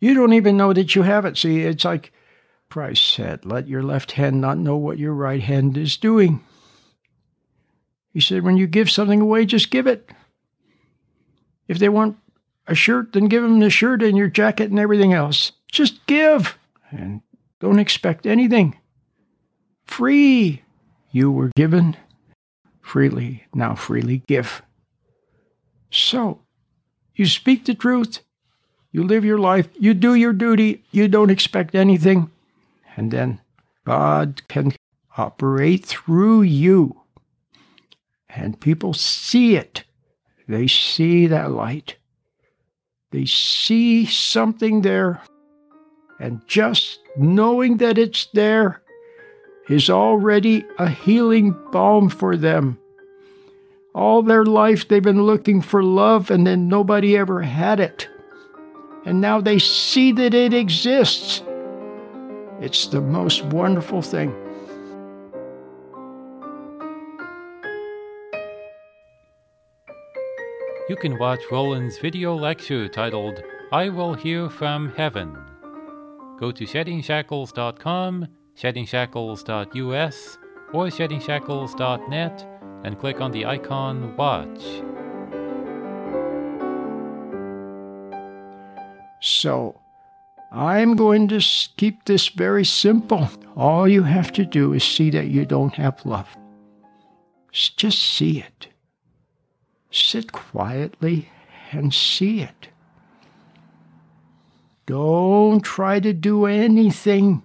You 0.00 0.14
don't 0.14 0.32
even 0.32 0.56
know 0.56 0.72
that 0.72 0.94
you 0.94 1.02
have 1.02 1.24
it. 1.24 1.38
See, 1.38 1.60
it's 1.60 1.84
like 1.84 2.12
Christ 2.70 3.14
said, 3.14 3.44
let 3.44 3.68
your 3.68 3.82
left 3.82 4.12
hand 4.12 4.40
not 4.40 4.58
know 4.58 4.76
what 4.76 4.98
your 4.98 5.14
right 5.14 5.40
hand 5.40 5.76
is 5.76 5.96
doing. 5.96 6.42
He 8.12 8.20
said, 8.20 8.42
when 8.42 8.56
you 8.56 8.66
give 8.66 8.90
something 8.90 9.20
away, 9.20 9.46
just 9.46 9.70
give 9.70 9.86
it. 9.86 10.10
If 11.68 11.78
they 11.78 11.88
want 11.88 12.18
a 12.66 12.74
shirt, 12.74 13.12
then 13.12 13.26
give 13.26 13.42
them 13.42 13.60
the 13.60 13.70
shirt 13.70 14.02
and 14.02 14.16
your 14.16 14.28
jacket 14.28 14.70
and 14.70 14.78
everything 14.78 15.12
else. 15.12 15.52
Just 15.70 16.04
give 16.06 16.58
and 16.90 17.22
don't 17.60 17.78
expect 17.78 18.26
anything. 18.26 18.78
Free. 19.84 20.62
You 21.10 21.30
were 21.30 21.50
given 21.54 21.96
freely, 22.80 23.44
now 23.54 23.74
freely 23.74 24.22
give. 24.26 24.62
So, 25.90 26.41
you 27.22 27.28
speak 27.28 27.66
the 27.66 27.74
truth. 27.74 28.18
You 28.90 29.04
live 29.04 29.24
your 29.24 29.38
life. 29.38 29.68
You 29.78 29.94
do 29.94 30.14
your 30.14 30.32
duty. 30.32 30.82
You 30.90 31.06
don't 31.06 31.30
expect 31.30 31.76
anything. 31.76 32.32
And 32.96 33.12
then 33.12 33.40
God 33.86 34.42
can 34.48 34.72
operate 35.16 35.86
through 35.86 36.42
you. 36.42 37.00
And 38.28 38.60
people 38.60 38.92
see 38.92 39.54
it. 39.54 39.84
They 40.48 40.66
see 40.66 41.28
that 41.28 41.52
light. 41.52 41.94
They 43.12 43.24
see 43.24 44.04
something 44.04 44.82
there. 44.82 45.22
And 46.18 46.42
just 46.48 46.98
knowing 47.16 47.76
that 47.76 47.98
it's 47.98 48.26
there, 48.34 48.82
is 49.68 49.88
already 49.88 50.64
a 50.76 50.88
healing 50.88 51.54
balm 51.70 52.08
for 52.08 52.36
them. 52.36 52.78
All 53.94 54.22
their 54.22 54.44
life 54.44 54.88
they've 54.88 55.02
been 55.02 55.22
looking 55.22 55.60
for 55.60 55.82
love 55.82 56.30
and 56.30 56.46
then 56.46 56.68
nobody 56.68 57.16
ever 57.16 57.42
had 57.42 57.78
it. 57.78 58.08
And 59.04 59.20
now 59.20 59.40
they 59.40 59.58
see 59.58 60.12
that 60.12 60.32
it 60.32 60.54
exists. 60.54 61.42
It's 62.60 62.86
the 62.86 63.00
most 63.00 63.44
wonderful 63.44 64.00
thing. 64.02 64.34
You 70.88 70.96
can 70.96 71.18
watch 71.18 71.40
Roland's 71.50 71.98
video 71.98 72.34
lecture 72.34 72.88
titled 72.88 73.42
I 73.72 73.88
Will 73.88 74.14
Hear 74.14 74.48
from 74.48 74.92
Heaven. 74.96 75.36
Go 76.38 76.50
to 76.52 76.64
sheddingshackles.com, 76.64 78.26
sheddingshackles.us, 78.56 80.38
or 80.72 80.86
sheddingshackles.net 80.86 82.51
and 82.84 82.98
click 82.98 83.20
on 83.20 83.32
the 83.32 83.46
icon 83.46 84.16
Watch. 84.16 84.82
So, 89.20 89.80
I'm 90.50 90.96
going 90.96 91.28
to 91.28 91.40
keep 91.76 92.04
this 92.04 92.28
very 92.28 92.64
simple. 92.64 93.30
All 93.56 93.86
you 93.86 94.02
have 94.02 94.32
to 94.32 94.44
do 94.44 94.72
is 94.72 94.82
see 94.82 95.10
that 95.10 95.28
you 95.28 95.46
don't 95.46 95.74
have 95.74 96.04
love. 96.04 96.36
Just 97.52 97.98
see 98.00 98.40
it. 98.40 98.68
Sit 99.90 100.32
quietly 100.32 101.28
and 101.70 101.94
see 101.94 102.40
it. 102.40 102.68
Don't 104.86 105.60
try 105.60 106.00
to 106.00 106.12
do 106.12 106.46
anything. 106.46 107.42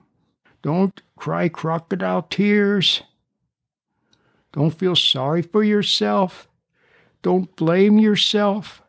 Don't 0.61 1.01
cry 1.15 1.47
crocodile 1.47 2.23
tears. 2.23 3.03
Don't 4.53 4.71
feel 4.71 4.95
sorry 4.95 5.41
for 5.41 5.63
yourself. 5.63 6.47
Don't 7.21 7.55
blame 7.55 7.99
yourself. 7.99 8.81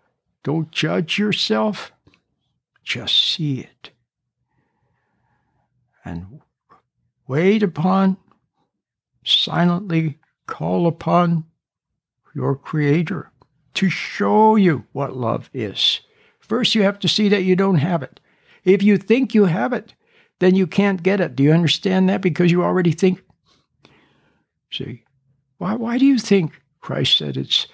Don't 0.43 0.71
judge 0.71 1.19
yourself. 1.19 1.93
Just 2.85 3.35
see 3.35 3.61
it. 3.61 3.91
And 6.05 6.41
wait 7.27 7.63
upon, 7.63 8.17
silently 9.25 10.19
call 10.47 10.87
upon 10.87 11.45
your 12.35 12.57
Creator 12.57 13.31
to 13.75 13.91
show 13.91 14.57
you 14.57 14.87
what 14.93 15.17
love 15.17 15.51
is. 15.53 16.01
First, 16.41 16.75
you 16.75 16.83
have 16.83 16.99
to 17.01 17.09
see 17.09 17.29
that 17.29 17.43
you 17.43 17.55
don't 17.55 17.77
have 17.77 18.03
it. 18.03 18.21
If 18.65 18.83
you 18.83 18.97
think 18.97 19.35
you 19.35 19.45
have 19.45 19.73
it, 19.73 19.95
then 20.39 20.55
you 20.55 20.67
can't 20.67 21.03
get 21.03 21.21
it. 21.21 21.37
Do 21.37 21.43
you 21.43 21.53
understand 21.53 22.09
that? 22.09 22.23
Because 22.23 22.51
you 22.51 22.63
already 22.63 22.93
think. 22.93 23.23
See, 24.71 25.05
why, 25.59 25.75
why 25.75 25.99
do 25.99 26.07
you 26.07 26.19
think 26.19 26.61
Christ 26.81 27.19
said 27.19 27.37
it's 27.37 27.67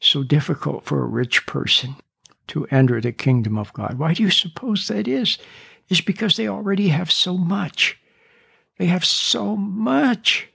so 0.00 0.22
difficult 0.22 0.84
for 0.84 1.02
a 1.02 1.06
rich 1.08 1.46
person 1.46 1.96
to 2.48 2.66
enter 2.70 3.00
the 3.00 3.12
kingdom 3.12 3.58
of 3.58 3.72
God? 3.72 3.98
Why 3.98 4.14
do 4.14 4.22
you 4.22 4.30
suppose 4.30 4.88
that 4.88 5.06
is? 5.08 5.38
It's 5.88 6.00
because 6.00 6.36
they 6.36 6.48
already 6.48 6.88
have 6.88 7.12
so 7.12 7.36
much. 7.36 7.98
They 8.78 8.86
have 8.86 9.04
so 9.04 9.56
much 9.56 10.48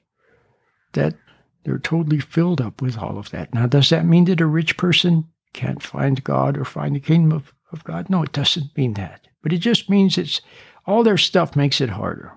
that 0.94 1.16
they're 1.63 1.80
totally 1.80 2.20
filled 2.20 2.62
up 2.62 2.82
with 2.82 2.98
all 2.98 3.18
of 3.18 3.30
that. 3.32 3.54
Now, 3.54 3.68
does 3.68 3.90
that 3.90 4.06
mean 4.06 4.25
that 4.25 4.42
a 4.42 4.46
rich 4.46 4.78
person 4.78 5.25
can't 5.54 5.84
find 5.84 6.24
God 6.24 6.58
or 6.58 6.66
find 6.66 6.96
the 6.96 7.00
kingdom 7.00 7.32
of, 7.32 7.54
of 7.72 7.84
God? 7.84 8.10
No, 8.10 8.24
it 8.24 8.32
doesn't 8.32 8.75
mean 8.78 8.94
that. 8.96 9.28
But 9.42 9.54
it 9.54 9.60
just 9.60 9.90
means 9.90 10.18
it's 10.18 10.42
all 10.86 11.04
their 11.04 11.18
stuff 11.18 11.56
makes 11.56 11.82
it 11.82 11.90
harder. 11.90 12.34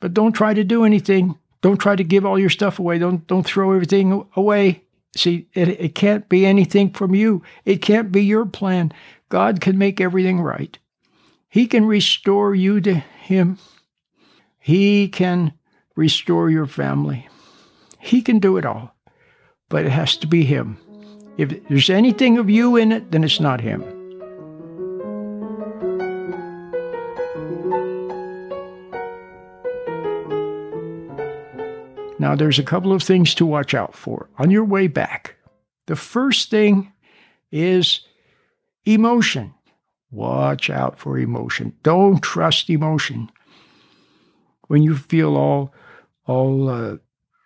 But 0.00 0.14
don't 0.14 0.32
try 0.32 0.54
to 0.54 0.64
do 0.64 0.84
anything. 0.84 1.38
Don't 1.66 1.78
try 1.78 1.96
to 1.96 2.04
give 2.04 2.24
all 2.24 2.38
your 2.38 2.48
stuff 2.48 2.78
away. 2.78 2.96
Don't 2.96 3.26
don't 3.26 3.44
throw 3.44 3.72
everything 3.72 4.24
away. 4.36 4.84
See, 5.16 5.48
it, 5.52 5.66
it 5.66 5.94
can't 5.96 6.28
be 6.28 6.46
anything 6.46 6.92
from 6.92 7.12
you. 7.12 7.42
It 7.64 7.82
can't 7.82 8.12
be 8.12 8.22
your 8.22 8.46
plan. 8.46 8.92
God 9.30 9.60
can 9.60 9.76
make 9.76 10.00
everything 10.00 10.40
right. 10.40 10.78
He 11.48 11.66
can 11.66 11.84
restore 11.84 12.54
you 12.54 12.80
to 12.82 12.94
Him. 12.94 13.58
He 14.60 15.08
can 15.08 15.54
restore 15.96 16.50
your 16.50 16.66
family. 16.66 17.26
He 17.98 18.22
can 18.22 18.38
do 18.38 18.58
it 18.58 18.64
all. 18.64 18.94
But 19.68 19.86
it 19.86 19.90
has 19.90 20.16
to 20.18 20.28
be 20.28 20.44
Him. 20.44 20.78
If 21.36 21.66
there's 21.66 21.90
anything 21.90 22.38
of 22.38 22.48
you 22.48 22.76
in 22.76 22.92
it, 22.92 23.10
then 23.10 23.24
it's 23.24 23.40
not 23.40 23.60
Him. 23.60 23.82
Now, 32.26 32.34
there's 32.34 32.58
a 32.58 32.64
couple 32.64 32.92
of 32.92 33.04
things 33.04 33.36
to 33.36 33.46
watch 33.46 33.72
out 33.72 33.94
for 33.94 34.28
on 34.36 34.50
your 34.50 34.64
way 34.64 34.88
back. 34.88 35.36
The 35.86 35.94
first 35.94 36.50
thing 36.50 36.92
is 37.52 38.00
emotion. 38.84 39.54
Watch 40.10 40.68
out 40.68 40.98
for 40.98 41.20
emotion. 41.20 41.74
Don't 41.84 42.20
trust 42.20 42.68
emotion. 42.68 43.30
When 44.66 44.82
you 44.82 44.96
feel 44.96 45.36
all, 45.36 45.72
all, 46.26 46.68
uh, 46.68 46.96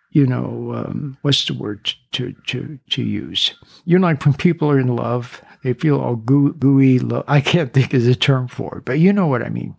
you 0.09 0.25
know, 0.25 0.73
um, 0.73 1.19
what's 1.21 1.45
the 1.45 1.53
word 1.53 1.93
to 2.13 2.33
to 2.47 2.79
to 2.89 3.03
use? 3.03 3.53
You 3.85 3.99
know, 3.99 4.07
like 4.07 4.25
when 4.25 4.33
people 4.33 4.71
are 4.71 4.79
in 4.79 4.95
love, 4.95 5.43
they 5.63 5.73
feel 5.73 6.01
all 6.01 6.15
goo, 6.15 6.53
gooey. 6.53 6.97
Lo- 6.97 7.23
I 7.27 7.39
can't 7.39 7.71
think 7.71 7.93
of 7.93 8.03
the 8.03 8.15
term 8.15 8.47
for 8.47 8.79
it, 8.79 8.85
but 8.85 8.97
you 8.97 9.13
know 9.13 9.27
what 9.27 9.43
I 9.43 9.49
mean. 9.49 9.75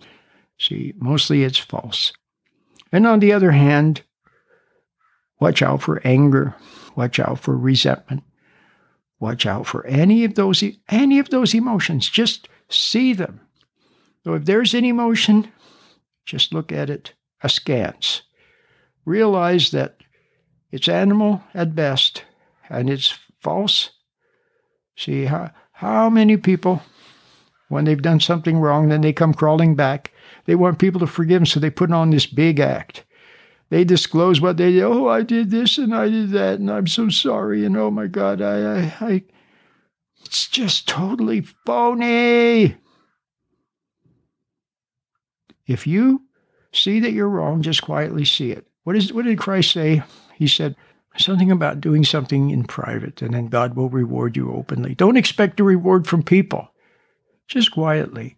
See, 0.60 0.94
mostly 0.96 1.42
it's 1.42 1.58
false. 1.58 2.12
And 2.92 3.04
on 3.04 3.18
the 3.18 3.32
other 3.32 3.50
hand, 3.50 4.02
Watch 5.42 5.60
out 5.60 5.82
for 5.82 6.00
anger. 6.06 6.54
Watch 6.94 7.18
out 7.18 7.40
for 7.40 7.56
resentment. 7.58 8.22
Watch 9.18 9.44
out 9.44 9.66
for 9.66 9.84
any 9.88 10.24
of 10.24 10.36
those 10.36 10.62
any 10.88 11.18
of 11.18 11.30
those 11.30 11.52
emotions. 11.52 12.08
Just 12.08 12.48
see 12.68 13.12
them. 13.12 13.40
So 14.22 14.34
if 14.34 14.44
there's 14.44 14.72
an 14.72 14.84
emotion, 14.84 15.50
just 16.24 16.54
look 16.54 16.70
at 16.70 16.88
it 16.88 17.14
askance. 17.42 18.22
Realize 19.04 19.72
that 19.72 19.96
it's 20.70 20.88
animal 20.88 21.42
at 21.54 21.74
best 21.74 22.22
and 22.70 22.88
it's 22.88 23.18
false. 23.40 23.90
See 24.96 25.24
how 25.24 25.50
how 25.72 26.08
many 26.08 26.36
people 26.36 26.82
when 27.68 27.84
they've 27.84 28.00
done 28.00 28.20
something 28.20 28.60
wrong, 28.60 28.90
then 28.90 29.00
they 29.00 29.12
come 29.12 29.34
crawling 29.34 29.74
back. 29.74 30.12
They 30.44 30.54
want 30.54 30.78
people 30.78 31.00
to 31.00 31.06
forgive 31.08 31.40
them, 31.40 31.46
so 31.46 31.58
they 31.58 31.70
put 31.70 31.90
on 31.90 32.10
this 32.10 32.26
big 32.26 32.60
act 32.60 33.02
they 33.72 33.84
disclose 33.84 34.38
what 34.38 34.58
they 34.58 34.72
did. 34.72 34.82
Oh, 34.82 35.08
I 35.08 35.22
did 35.22 35.50
this 35.50 35.78
and 35.78 35.94
I 35.94 36.10
did 36.10 36.32
that, 36.32 36.60
and 36.60 36.70
I'm 36.70 36.86
so 36.86 37.08
sorry. 37.08 37.64
And 37.64 37.74
oh 37.74 37.90
my 37.90 38.06
God, 38.06 38.42
I, 38.42 38.80
I, 38.80 38.94
I 39.00 39.22
it's 40.26 40.46
just 40.46 40.86
totally 40.86 41.40
phony. 41.64 42.76
If 45.66 45.86
you 45.86 46.24
see 46.70 47.00
that 47.00 47.12
you're 47.12 47.30
wrong, 47.30 47.62
just 47.62 47.80
quietly 47.80 48.26
see 48.26 48.50
it. 48.50 48.66
What 48.84 48.94
is 48.94 49.10
what 49.10 49.24
did 49.24 49.38
Christ 49.38 49.72
say? 49.72 50.02
He 50.34 50.46
said 50.46 50.76
something 51.16 51.50
about 51.50 51.80
doing 51.80 52.04
something 52.04 52.50
in 52.50 52.64
private, 52.64 53.22
and 53.22 53.32
then 53.32 53.46
God 53.46 53.74
will 53.74 53.88
reward 53.88 54.36
you 54.36 54.52
openly. 54.52 54.94
Don't 54.94 55.16
expect 55.16 55.60
a 55.60 55.64
reward 55.64 56.06
from 56.06 56.22
people. 56.22 56.68
Just 57.48 57.72
quietly, 57.72 58.36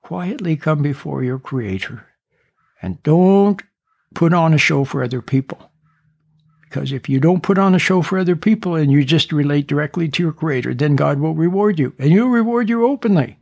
quietly 0.00 0.56
come 0.56 0.80
before 0.82 1.22
your 1.22 1.38
Creator, 1.38 2.06
and 2.80 3.02
don't 3.02 3.60
put 4.14 4.32
on 4.32 4.54
a 4.54 4.58
show 4.58 4.84
for 4.84 5.02
other 5.02 5.22
people. 5.22 5.70
Because 6.62 6.92
if 6.92 7.08
you 7.08 7.20
don't 7.20 7.42
put 7.42 7.58
on 7.58 7.74
a 7.74 7.78
show 7.78 8.02
for 8.02 8.18
other 8.18 8.36
people 8.36 8.74
and 8.74 8.90
you 8.90 9.04
just 9.04 9.32
relate 9.32 9.66
directly 9.66 10.08
to 10.08 10.22
your 10.22 10.32
Creator, 10.32 10.74
then 10.74 10.96
God 10.96 11.20
will 11.20 11.34
reward 11.34 11.78
you, 11.78 11.94
and 11.98 12.10
He'll 12.10 12.26
reward 12.26 12.68
you 12.68 12.86
openly. 12.86 13.38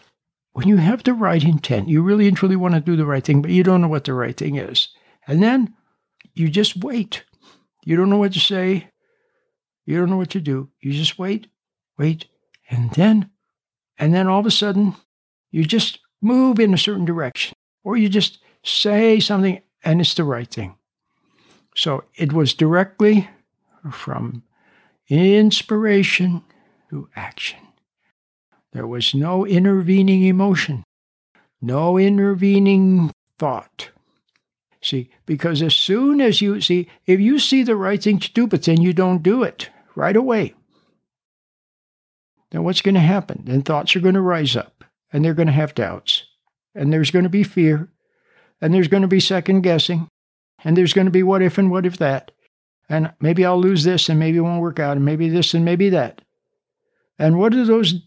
when 0.51 0.67
you 0.67 0.77
have 0.77 1.03
the 1.03 1.13
right 1.13 1.43
intent, 1.43 1.89
you 1.89 2.01
really 2.01 2.27
and 2.27 2.37
truly 2.37 2.55
want 2.55 2.75
to 2.75 2.79
do 2.79 2.95
the 2.95 3.05
right 3.05 3.23
thing, 3.23 3.41
but 3.41 3.51
you 3.51 3.63
don't 3.63 3.81
know 3.81 3.87
what 3.87 4.03
the 4.03 4.13
right 4.13 4.35
thing 4.35 4.55
is. 4.55 4.89
And 5.27 5.41
then 5.41 5.73
you 6.33 6.49
just 6.49 6.83
wait. 6.83 7.23
You 7.85 7.95
don't 7.95 8.09
know 8.09 8.17
what 8.17 8.33
to 8.33 8.39
say. 8.39 8.89
You 9.85 9.97
don't 9.97 10.09
know 10.09 10.17
what 10.17 10.29
to 10.31 10.41
do. 10.41 10.69
You 10.81 10.93
just 10.93 11.17
wait, 11.17 11.47
wait, 11.97 12.27
and 12.69 12.91
then, 12.91 13.29
and 13.97 14.13
then 14.13 14.27
all 14.27 14.39
of 14.39 14.45
a 14.45 14.51
sudden, 14.51 14.95
you 15.53 15.63
just 15.63 15.99
move 16.19 16.59
in 16.59 16.73
a 16.73 16.77
certain 16.77 17.05
direction, 17.05 17.55
or 17.83 17.95
you 17.95 18.09
just 18.09 18.39
say 18.63 19.19
something 19.19 19.61
and 19.83 20.01
it's 20.01 20.15
the 20.15 20.23
right 20.23 20.49
thing. 20.49 20.75
So 21.75 22.03
it 22.15 22.33
was 22.33 22.53
directly 22.53 23.29
from 23.91 24.43
inspiration 25.09 26.43
to 26.89 27.07
action. 27.15 27.59
There 28.71 28.87
was 28.87 29.13
no 29.13 29.45
intervening 29.45 30.23
emotion, 30.23 30.83
no 31.61 31.99
intervening 31.99 33.11
thought. 33.37 33.89
See, 34.81 35.11
because 35.27 35.61
as 35.61 35.75
soon 35.75 36.19
as 36.19 36.41
you 36.41 36.59
see, 36.61 36.89
if 37.05 37.19
you 37.19 37.37
see 37.37 37.61
the 37.61 37.75
right 37.75 38.01
thing 38.01 38.17
to 38.19 38.33
do, 38.33 38.47
but 38.47 38.63
then 38.63 38.81
you 38.81 38.91
don't 38.91 39.21
do 39.21 39.43
it 39.43 39.69
right 39.95 40.15
away, 40.15 40.55
then 42.49 42.63
what's 42.63 42.81
going 42.81 42.95
to 42.95 43.01
happen? 43.01 43.43
Then 43.45 43.61
thoughts 43.61 43.95
are 43.95 43.99
going 43.99 44.15
to 44.15 44.21
rise 44.21 44.55
up 44.55 44.72
and 45.13 45.23
they're 45.23 45.33
going 45.33 45.47
to 45.47 45.53
have 45.53 45.75
doubts 45.75 46.23
and 46.75 46.91
there's 46.91 47.11
going 47.11 47.23
to 47.23 47.29
be 47.29 47.43
fear 47.43 47.89
and 48.59 48.73
there's 48.73 48.87
going 48.87 49.01
to 49.03 49.07
be 49.07 49.19
second 49.19 49.61
guessing 49.61 50.07
and 50.63 50.75
there's 50.75 50.93
going 50.93 51.05
to 51.05 51.11
be 51.11 51.23
what 51.23 51.41
if 51.41 51.57
and 51.57 51.71
what 51.71 51.85
if 51.85 51.97
that. 51.97 52.31
And 52.89 53.13
maybe 53.21 53.45
I'll 53.45 53.59
lose 53.59 53.83
this 53.83 54.09
and 54.09 54.19
maybe 54.19 54.37
it 54.37 54.41
won't 54.41 54.61
work 54.61 54.79
out 54.79 54.97
and 54.97 55.05
maybe 55.05 55.29
this 55.29 55.53
and 55.53 55.63
maybe 55.63 55.89
that. 55.89 56.21
And 57.17 57.37
what 57.37 57.53
are 57.53 57.65
those 57.65 58.01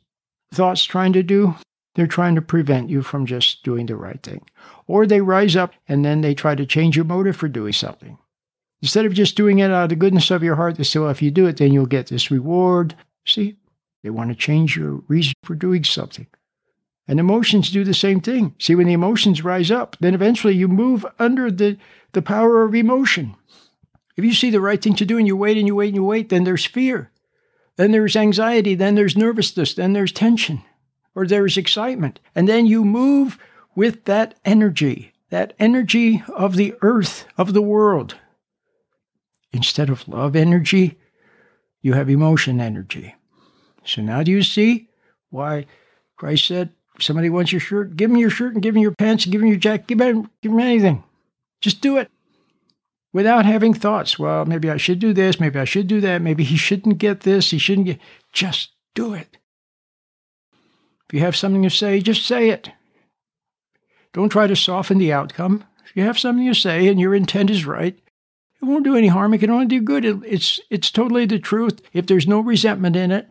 thoughts 0.52 0.84
trying 0.84 1.12
to 1.14 1.22
do? 1.22 1.54
They're 1.94 2.06
trying 2.06 2.34
to 2.34 2.42
prevent 2.42 2.90
you 2.90 3.02
from 3.02 3.24
just 3.24 3.62
doing 3.62 3.86
the 3.86 3.96
right 3.96 4.22
thing. 4.22 4.42
Or 4.86 5.06
they 5.06 5.20
rise 5.20 5.56
up 5.56 5.72
and 5.88 6.04
then 6.04 6.20
they 6.20 6.34
try 6.34 6.54
to 6.54 6.66
change 6.66 6.96
your 6.96 7.06
motive 7.06 7.36
for 7.36 7.48
doing 7.48 7.72
something. 7.72 8.18
Instead 8.82 9.06
of 9.06 9.14
just 9.14 9.36
doing 9.36 9.60
it 9.60 9.70
out 9.70 9.84
of 9.84 9.88
the 9.88 9.96
goodness 9.96 10.30
of 10.30 10.42
your 10.42 10.56
heart, 10.56 10.76
they 10.76 10.84
say, 10.84 10.98
well, 10.98 11.10
if 11.10 11.22
you 11.22 11.30
do 11.30 11.46
it, 11.46 11.56
then 11.56 11.72
you'll 11.72 11.86
get 11.86 12.08
this 12.08 12.30
reward. 12.30 12.94
See, 13.24 13.56
they 14.02 14.10
want 14.10 14.30
to 14.30 14.36
change 14.36 14.76
your 14.76 15.02
reason 15.08 15.32
for 15.42 15.54
doing 15.54 15.82
something. 15.82 16.26
And 17.08 17.20
emotions 17.20 17.70
do 17.70 17.84
the 17.84 17.94
same 17.94 18.20
thing. 18.20 18.54
See, 18.58 18.74
when 18.74 18.88
the 18.88 18.92
emotions 18.92 19.44
rise 19.44 19.70
up, 19.70 19.96
then 20.00 20.14
eventually 20.14 20.54
you 20.54 20.66
move 20.66 21.06
under 21.18 21.50
the, 21.50 21.78
the 22.12 22.22
power 22.22 22.64
of 22.64 22.74
emotion. 22.74 23.36
If 24.16 24.24
you 24.24 24.32
see 24.32 24.50
the 24.50 24.60
right 24.60 24.82
thing 24.82 24.96
to 24.96 25.04
do 25.04 25.18
and 25.18 25.26
you 25.26 25.36
wait 25.36 25.56
and 25.56 25.66
you 25.66 25.74
wait 25.76 25.88
and 25.88 25.96
you 25.96 26.04
wait, 26.04 26.30
then 26.30 26.44
there's 26.44 26.64
fear. 26.64 27.10
Then 27.76 27.92
there's 27.92 28.16
anxiety. 28.16 28.74
Then 28.74 28.94
there's 28.94 29.16
nervousness. 29.16 29.74
Then 29.74 29.92
there's 29.92 30.12
tension 30.12 30.62
or 31.14 31.26
there's 31.26 31.56
excitement. 31.56 32.20
And 32.34 32.48
then 32.48 32.66
you 32.66 32.84
move 32.84 33.38
with 33.74 34.04
that 34.04 34.34
energy, 34.44 35.12
that 35.30 35.54
energy 35.58 36.22
of 36.34 36.56
the 36.56 36.74
earth, 36.82 37.26
of 37.36 37.52
the 37.52 37.62
world. 37.62 38.16
Instead 39.52 39.90
of 39.90 40.08
love 40.08 40.34
energy, 40.34 40.98
you 41.82 41.92
have 41.92 42.10
emotion 42.10 42.60
energy. 42.60 43.14
So 43.84 44.02
now 44.02 44.22
do 44.22 44.32
you 44.32 44.42
see 44.42 44.88
why 45.30 45.66
Christ 46.16 46.46
said, 46.46 46.70
somebody 47.00 47.30
wants 47.30 47.52
your 47.52 47.60
shirt, 47.60 47.96
give 47.96 48.10
him 48.10 48.16
your 48.16 48.30
shirt 48.30 48.54
and 48.54 48.62
give 48.62 48.76
him 48.76 48.82
your 48.82 48.92
pants, 48.92 49.26
give 49.26 49.42
him 49.42 49.48
your 49.48 49.56
jacket, 49.56 49.86
give 49.86 50.00
him, 50.00 50.30
give 50.42 50.52
him 50.52 50.60
anything. 50.60 51.04
Just 51.60 51.80
do 51.80 51.96
it 51.98 52.10
without 53.12 53.46
having 53.46 53.72
thoughts. 53.72 54.18
Well, 54.18 54.44
maybe 54.44 54.70
I 54.70 54.76
should 54.76 54.98
do 54.98 55.12
this, 55.12 55.40
maybe 55.40 55.58
I 55.58 55.64
should 55.64 55.86
do 55.86 56.00
that, 56.02 56.20
maybe 56.20 56.44
he 56.44 56.56
shouldn't 56.56 56.98
get 56.98 57.20
this, 57.20 57.50
he 57.50 57.58
shouldn't 57.58 57.86
get. 57.86 57.98
Just 58.32 58.72
do 58.94 59.14
it. 59.14 59.38
If 61.08 61.14
you 61.14 61.20
have 61.20 61.36
something 61.36 61.62
to 61.62 61.70
say, 61.70 62.00
just 62.00 62.26
say 62.26 62.50
it. 62.50 62.70
Don't 64.12 64.28
try 64.28 64.46
to 64.46 64.56
soften 64.56 64.98
the 64.98 65.12
outcome. 65.12 65.64
If 65.84 65.96
you 65.96 66.02
have 66.02 66.18
something 66.18 66.46
to 66.46 66.54
say 66.54 66.88
and 66.88 67.00
your 67.00 67.14
intent 67.14 67.50
is 67.50 67.64
right, 67.64 67.96
it 68.60 68.64
won't 68.64 68.84
do 68.84 68.96
any 68.96 69.08
harm. 69.08 69.32
It 69.32 69.38
can 69.38 69.50
only 69.50 69.66
do 69.66 69.80
good. 69.80 70.04
It, 70.04 70.16
it's 70.24 70.60
it's 70.70 70.90
totally 70.90 71.26
the 71.26 71.38
truth. 71.38 71.80
If 71.92 72.06
there's 72.06 72.26
no 72.26 72.40
resentment 72.40 72.96
in 72.96 73.12
it, 73.12 73.28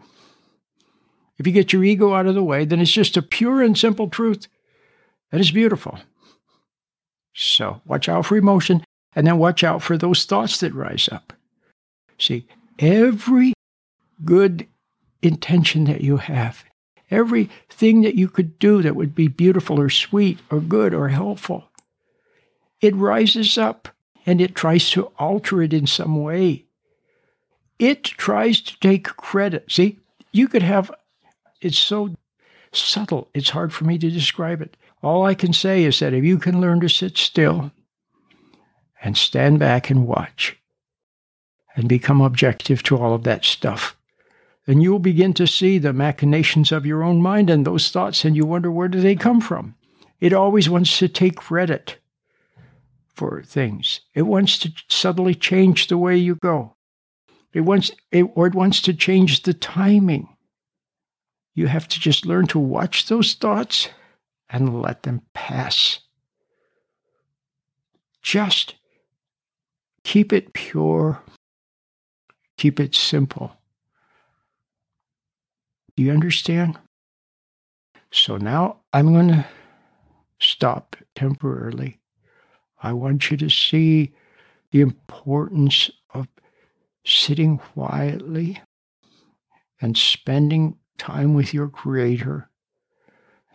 if 1.37 1.45
you 1.45 1.53
get 1.53 1.73
your 1.73 1.83
ego 1.83 2.13
out 2.13 2.27
of 2.27 2.35
the 2.35 2.43
way, 2.43 2.65
then 2.65 2.79
it's 2.79 2.91
just 2.91 3.17
a 3.17 3.21
pure 3.21 3.61
and 3.61 3.77
simple 3.77 4.09
truth. 4.09 4.47
That 5.31 5.41
is 5.41 5.51
beautiful. 5.51 5.99
So 7.33 7.81
watch 7.85 8.07
out 8.07 8.25
for 8.25 8.37
emotion 8.37 8.83
and 9.15 9.27
then 9.27 9.37
watch 9.37 9.63
out 9.63 9.81
for 9.81 9.97
those 9.97 10.25
thoughts 10.25 10.59
that 10.59 10.73
rise 10.73 11.09
up. 11.11 11.33
See, 12.17 12.47
every 12.79 13.53
good 14.23 14.67
intention 15.21 15.85
that 15.85 16.01
you 16.01 16.17
have, 16.17 16.63
everything 17.11 18.01
that 18.01 18.15
you 18.15 18.29
could 18.29 18.57
do 18.59 18.81
that 18.81 18.95
would 18.95 19.13
be 19.13 19.27
beautiful 19.27 19.79
or 19.79 19.89
sweet 19.89 20.39
or 20.49 20.61
good 20.61 20.93
or 20.93 21.09
helpful. 21.09 21.65
It 22.81 22.95
rises 22.95 23.57
up 23.57 23.89
and 24.25 24.39
it 24.39 24.55
tries 24.55 24.89
to 24.91 25.11
alter 25.17 25.61
it 25.61 25.73
in 25.73 25.87
some 25.87 26.21
way. 26.21 26.65
It 27.77 28.03
tries 28.03 28.61
to 28.61 28.79
take 28.79 29.03
credit. 29.03 29.69
See, 29.69 29.99
you 30.31 30.47
could 30.47 30.63
have, 30.63 30.91
it's 31.65 31.79
so 31.79 32.15
subtle, 32.71 33.29
it's 33.33 33.49
hard 33.49 33.73
for 33.73 33.85
me 33.85 33.97
to 33.97 34.11
describe 34.11 34.61
it. 34.61 34.77
All 35.01 35.25
I 35.25 35.33
can 35.33 35.51
say 35.51 35.83
is 35.83 35.99
that 35.99 36.13
if 36.13 36.23
you 36.23 36.37
can 36.37 36.61
learn 36.61 36.79
to 36.81 36.89
sit 36.89 37.17
still 37.17 37.71
and 39.01 39.17
stand 39.17 39.59
back 39.59 39.89
and 39.89 40.07
watch 40.07 40.57
and 41.75 41.89
become 41.89 42.21
objective 42.21 42.83
to 42.83 42.97
all 42.97 43.13
of 43.13 43.23
that 43.23 43.43
stuff, 43.43 43.97
and 44.67 44.81
you 44.83 44.91
will 44.91 44.99
begin 44.99 45.33
to 45.33 45.47
see 45.47 45.77
the 45.77 45.93
machinations 45.93 46.71
of 46.71 46.85
your 46.85 47.03
own 47.03 47.21
mind 47.21 47.49
and 47.49 47.65
those 47.65 47.89
thoughts, 47.89 48.23
and 48.25 48.35
you 48.35 48.45
wonder 48.45 48.71
where 48.71 48.87
do 48.87 49.01
they 49.01 49.15
come 49.15 49.41
from? 49.41 49.75
It 50.19 50.33
always 50.33 50.69
wants 50.69 50.97
to 50.99 51.07
take 51.07 51.35
credit 51.35 51.97
for 53.07 53.41
things. 53.43 54.01
It 54.13 54.23
wants 54.23 54.59
to 54.59 54.71
subtly 54.87 55.33
change 55.35 55.87
the 55.87 55.97
way 55.97 56.15
you 56.17 56.35
go. 56.35 56.75
It 57.53 57.61
wants 57.61 57.91
it, 58.11 58.23
or 58.35 58.47
it 58.47 58.55
wants 58.55 58.81
to 58.83 58.93
change 58.93 59.43
the 59.43 59.53
timing. 59.53 60.34
You 61.55 61.67
have 61.67 61.87
to 61.87 61.99
just 61.99 62.25
learn 62.25 62.47
to 62.47 62.59
watch 62.59 63.07
those 63.07 63.33
thoughts 63.33 63.89
and 64.49 64.81
let 64.81 65.03
them 65.03 65.21
pass. 65.33 65.99
Just 68.21 68.75
keep 70.03 70.33
it 70.33 70.53
pure, 70.53 71.21
keep 72.57 72.79
it 72.79 72.93
simple. 72.93 73.55
Do 75.95 76.03
you 76.03 76.11
understand? 76.11 76.77
So 78.11 78.35
now 78.35 78.81
I'm 78.91 79.13
going 79.13 79.29
to 79.29 79.45
stop 80.39 80.97
temporarily. 81.15 81.99
I 82.83 82.91
want 82.91 83.31
you 83.31 83.37
to 83.37 83.49
see 83.49 84.13
the 84.71 84.81
importance 84.81 85.89
of 86.13 86.27
sitting 87.05 87.57
quietly 87.59 88.61
and 89.79 89.97
spending 89.97 90.77
time 90.97 91.33
with 91.33 91.53
your 91.53 91.67
Creator, 91.67 92.49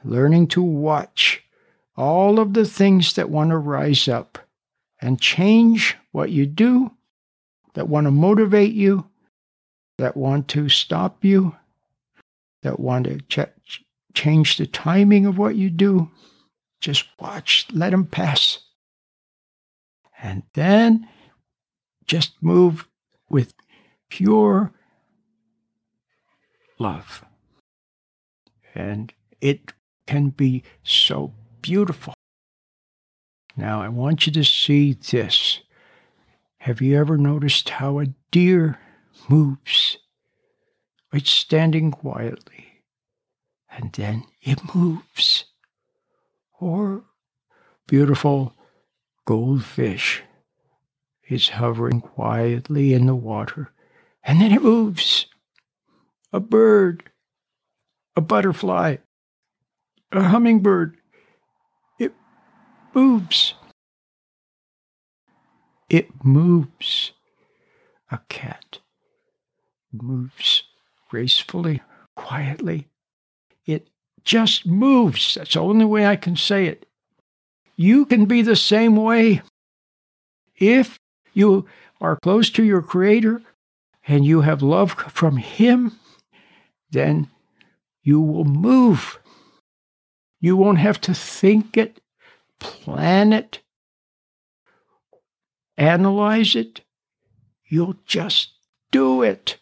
learning 0.04 0.48
to 0.48 0.62
watch 0.62 1.42
all 1.96 2.38
of 2.38 2.54
the 2.54 2.64
things 2.64 3.14
that 3.14 3.30
want 3.30 3.50
to 3.50 3.58
rise 3.58 4.08
up 4.08 4.38
and 5.00 5.20
change 5.20 5.96
what 6.12 6.30
you 6.30 6.46
do, 6.46 6.92
that 7.74 7.88
want 7.88 8.06
to 8.06 8.10
motivate 8.10 8.72
you, 8.72 9.08
that 9.98 10.16
want 10.16 10.48
to 10.48 10.68
stop 10.68 11.24
you, 11.24 11.54
that 12.62 12.80
want 12.80 13.04
to 13.04 13.20
ch- 13.28 13.84
change 14.14 14.56
the 14.56 14.66
timing 14.66 15.26
of 15.26 15.38
what 15.38 15.56
you 15.56 15.70
do, 15.70 16.10
just 16.80 17.04
watch, 17.18 17.66
let 17.72 17.90
them 17.90 18.06
pass. 18.06 18.58
And 20.22 20.42
then 20.54 21.08
just 22.06 22.32
move 22.42 22.88
with 23.28 23.54
pure 24.10 24.72
love. 26.78 27.24
And 28.74 29.12
it 29.40 29.72
can 30.06 30.30
be 30.30 30.62
so 30.82 31.34
beautiful. 31.62 32.14
Now, 33.56 33.82
I 33.82 33.88
want 33.88 34.26
you 34.26 34.32
to 34.32 34.44
see 34.44 34.92
this. 34.92 35.60
Have 36.58 36.80
you 36.80 36.98
ever 36.98 37.16
noticed 37.16 37.68
how 37.70 37.98
a 37.98 38.06
deer 38.30 38.78
moves? 39.28 39.98
It's 41.12 41.30
standing 41.30 41.90
quietly, 41.90 42.82
and 43.68 43.92
then 43.92 44.24
it 44.42 44.74
moves. 44.74 45.46
Or 46.60 47.04
beautiful 47.86 48.54
goldfish 49.24 50.22
is 51.28 51.50
hovering 51.50 52.00
quietly 52.00 52.92
in 52.92 53.06
the 53.06 53.14
water, 53.14 53.72
and 54.22 54.40
then 54.40 54.52
it 54.52 54.62
moves. 54.62 55.26
A 56.32 56.40
bird, 56.40 57.10
a 58.16 58.20
butterfly, 58.20 58.96
a 60.12 60.22
hummingbird, 60.22 60.96
it 61.98 62.12
moves. 62.94 63.54
It 65.88 66.24
moves. 66.24 67.12
A 68.10 68.18
cat 68.28 68.78
moves 69.92 70.64
gracefully, 71.08 71.82
quietly. 72.16 72.88
It 73.66 73.88
just 74.24 74.66
moves. 74.66 75.34
That's 75.34 75.54
the 75.54 75.60
only 75.60 75.84
way 75.84 76.06
I 76.06 76.16
can 76.16 76.36
say 76.36 76.66
it. 76.66 76.86
You 77.76 78.04
can 78.04 78.26
be 78.26 78.42
the 78.42 78.56
same 78.56 78.96
way. 78.96 79.42
If 80.56 80.98
you 81.32 81.66
are 82.00 82.18
close 82.22 82.50
to 82.50 82.64
your 82.64 82.82
Creator 82.82 83.42
and 84.06 84.24
you 84.24 84.42
have 84.42 84.62
love 84.62 84.92
from 84.92 85.36
Him, 85.38 85.98
then 86.90 87.28
you 88.02 88.20
will 88.20 88.44
move. 88.44 89.18
You 90.40 90.56
won't 90.56 90.78
have 90.78 91.00
to 91.02 91.14
think 91.14 91.76
it, 91.76 92.00
plan 92.58 93.32
it, 93.32 93.60
analyze 95.76 96.54
it. 96.54 96.80
You'll 97.68 97.96
just 98.06 98.52
do 98.90 99.22
it. 99.22 99.58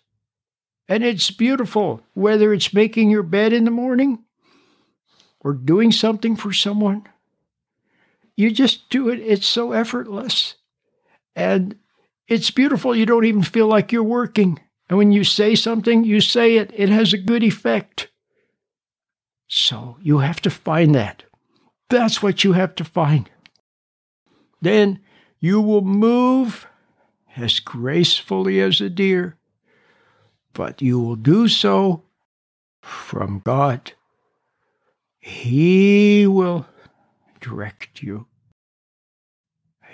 And 0.89 1.05
it's 1.05 1.31
beautiful, 1.31 2.03
whether 2.15 2.53
it's 2.53 2.73
making 2.73 3.11
your 3.11 3.23
bed 3.23 3.53
in 3.53 3.65
the 3.65 3.71
morning 3.71 4.25
or 5.41 5.53
doing 5.53 5.93
something 5.93 6.37
for 6.37 6.53
someone. 6.53 7.07
You 8.37 8.51
just 8.51 8.89
do 8.89 9.09
it. 9.09 9.19
It's 9.19 9.47
so 9.47 9.73
effortless. 9.73 10.55
And 11.37 11.77
it's 12.27 12.51
beautiful. 12.51 12.95
You 12.95 13.05
don't 13.05 13.25
even 13.25 13.43
feel 13.43 13.67
like 13.67 13.93
you're 13.93 14.03
working. 14.03 14.61
And 14.89 14.97
when 14.97 15.13
you 15.13 15.25
say 15.25 15.55
something, 15.55 16.05
you 16.05 16.21
say 16.21 16.57
it, 16.57 16.71
it 16.75 16.89
has 16.89 17.13
a 17.13 17.19
good 17.19 17.43
effect. 17.43 18.09
So 19.49 19.97
you 20.03 20.19
have 20.19 20.41
to 20.43 20.51
find 20.51 20.95
that. 20.95 21.25
That's 21.89 22.23
what 22.23 22.45
you 22.45 22.53
have 22.53 22.75
to 22.77 22.85
find. 22.85 23.29
Then 24.61 25.01
you 25.41 25.61
will 25.61 25.83
move 25.83 26.67
as 27.37 27.61
gracefully 27.61 28.61
as 28.61 28.81
a 28.81 28.91
deer, 28.91 29.37
but 30.53 30.83
you 30.83 31.01
will 31.01 31.17
do 31.17 31.49
so 31.49 32.03
from 32.83 33.41
God. 33.45 33.93
He 35.19 36.27
will 36.27 36.67
direct 37.41 38.03
you. 38.03 38.27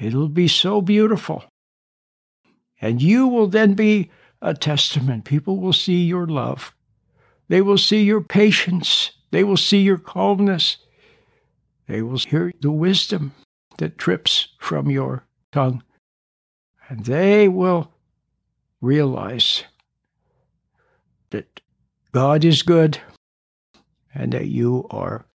It'll 0.00 0.28
be 0.28 0.48
so 0.48 0.80
beautiful. 0.80 1.44
And 2.80 3.00
you 3.00 3.28
will 3.28 3.46
then 3.46 3.74
be 3.74 4.10
a 4.42 4.54
testament. 4.54 5.24
People 5.24 5.58
will 5.58 5.72
see 5.72 6.04
your 6.04 6.26
love. 6.26 6.74
They 7.48 7.60
will 7.60 7.78
see 7.78 8.02
your 8.02 8.20
patience. 8.20 9.12
They 9.34 9.42
will 9.42 9.56
see 9.56 9.80
your 9.80 9.98
calmness. 9.98 10.76
They 11.88 12.02
will 12.02 12.18
hear 12.18 12.52
the 12.60 12.70
wisdom 12.70 13.32
that 13.78 13.98
trips 13.98 14.50
from 14.60 14.92
your 14.92 15.26
tongue. 15.50 15.82
And 16.88 17.04
they 17.04 17.48
will 17.48 17.90
realize 18.80 19.64
that 21.30 21.60
God 22.12 22.44
is 22.44 22.62
good 22.62 22.98
and 24.14 24.32
that 24.32 24.46
you 24.46 24.86
are 24.90 25.26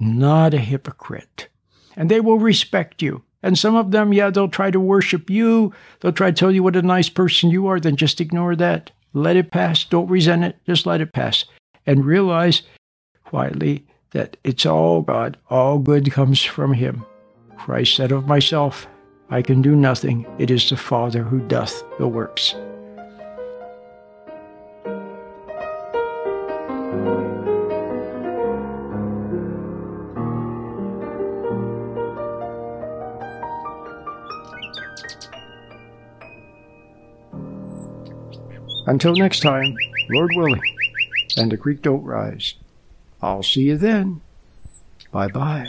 not 0.00 0.52
a 0.52 0.58
hypocrite. 0.58 1.48
And 1.94 2.10
they 2.10 2.18
will 2.18 2.40
respect 2.40 3.02
you. 3.02 3.22
And 3.40 3.56
some 3.56 3.76
of 3.76 3.92
them, 3.92 4.12
yeah, 4.12 4.30
they'll 4.30 4.48
try 4.48 4.72
to 4.72 4.80
worship 4.80 5.30
you. 5.30 5.72
They'll 6.00 6.10
try 6.10 6.32
to 6.32 6.36
tell 6.36 6.50
you 6.50 6.64
what 6.64 6.74
a 6.74 6.82
nice 6.82 7.08
person 7.08 7.50
you 7.50 7.68
are. 7.68 7.78
Then 7.78 7.94
just 7.94 8.20
ignore 8.20 8.56
that. 8.56 8.90
Let 9.12 9.36
it 9.36 9.52
pass. 9.52 9.84
Don't 9.84 10.10
resent 10.10 10.42
it. 10.42 10.56
Just 10.66 10.86
let 10.86 11.00
it 11.00 11.12
pass. 11.12 11.44
And 11.86 12.04
realize 12.04 12.62
quietly 13.24 13.84
that 14.12 14.36
it's 14.44 14.66
all 14.66 15.02
God. 15.02 15.36
All 15.50 15.78
good 15.78 16.12
comes 16.12 16.42
from 16.42 16.74
Him. 16.74 17.04
Christ 17.56 17.96
said 17.96 18.12
of 18.12 18.26
myself, 18.26 18.86
I 19.30 19.40
can 19.42 19.62
do 19.62 19.74
nothing. 19.74 20.26
It 20.38 20.50
is 20.50 20.68
the 20.68 20.76
Father 20.76 21.22
who 21.22 21.40
doth 21.40 21.82
the 21.98 22.06
works. 22.06 22.54
Until 38.86 39.14
next 39.14 39.40
time, 39.40 39.74
Lord 40.10 40.30
willing, 40.34 40.60
and 41.36 41.50
the 41.50 41.56
creek 41.56 41.82
don't 41.82 42.04
rise. 42.04 42.54
I'll 43.20 43.42
see 43.42 43.62
you 43.62 43.76
then. 43.76 44.20
Bye 45.10 45.28
bye. 45.28 45.68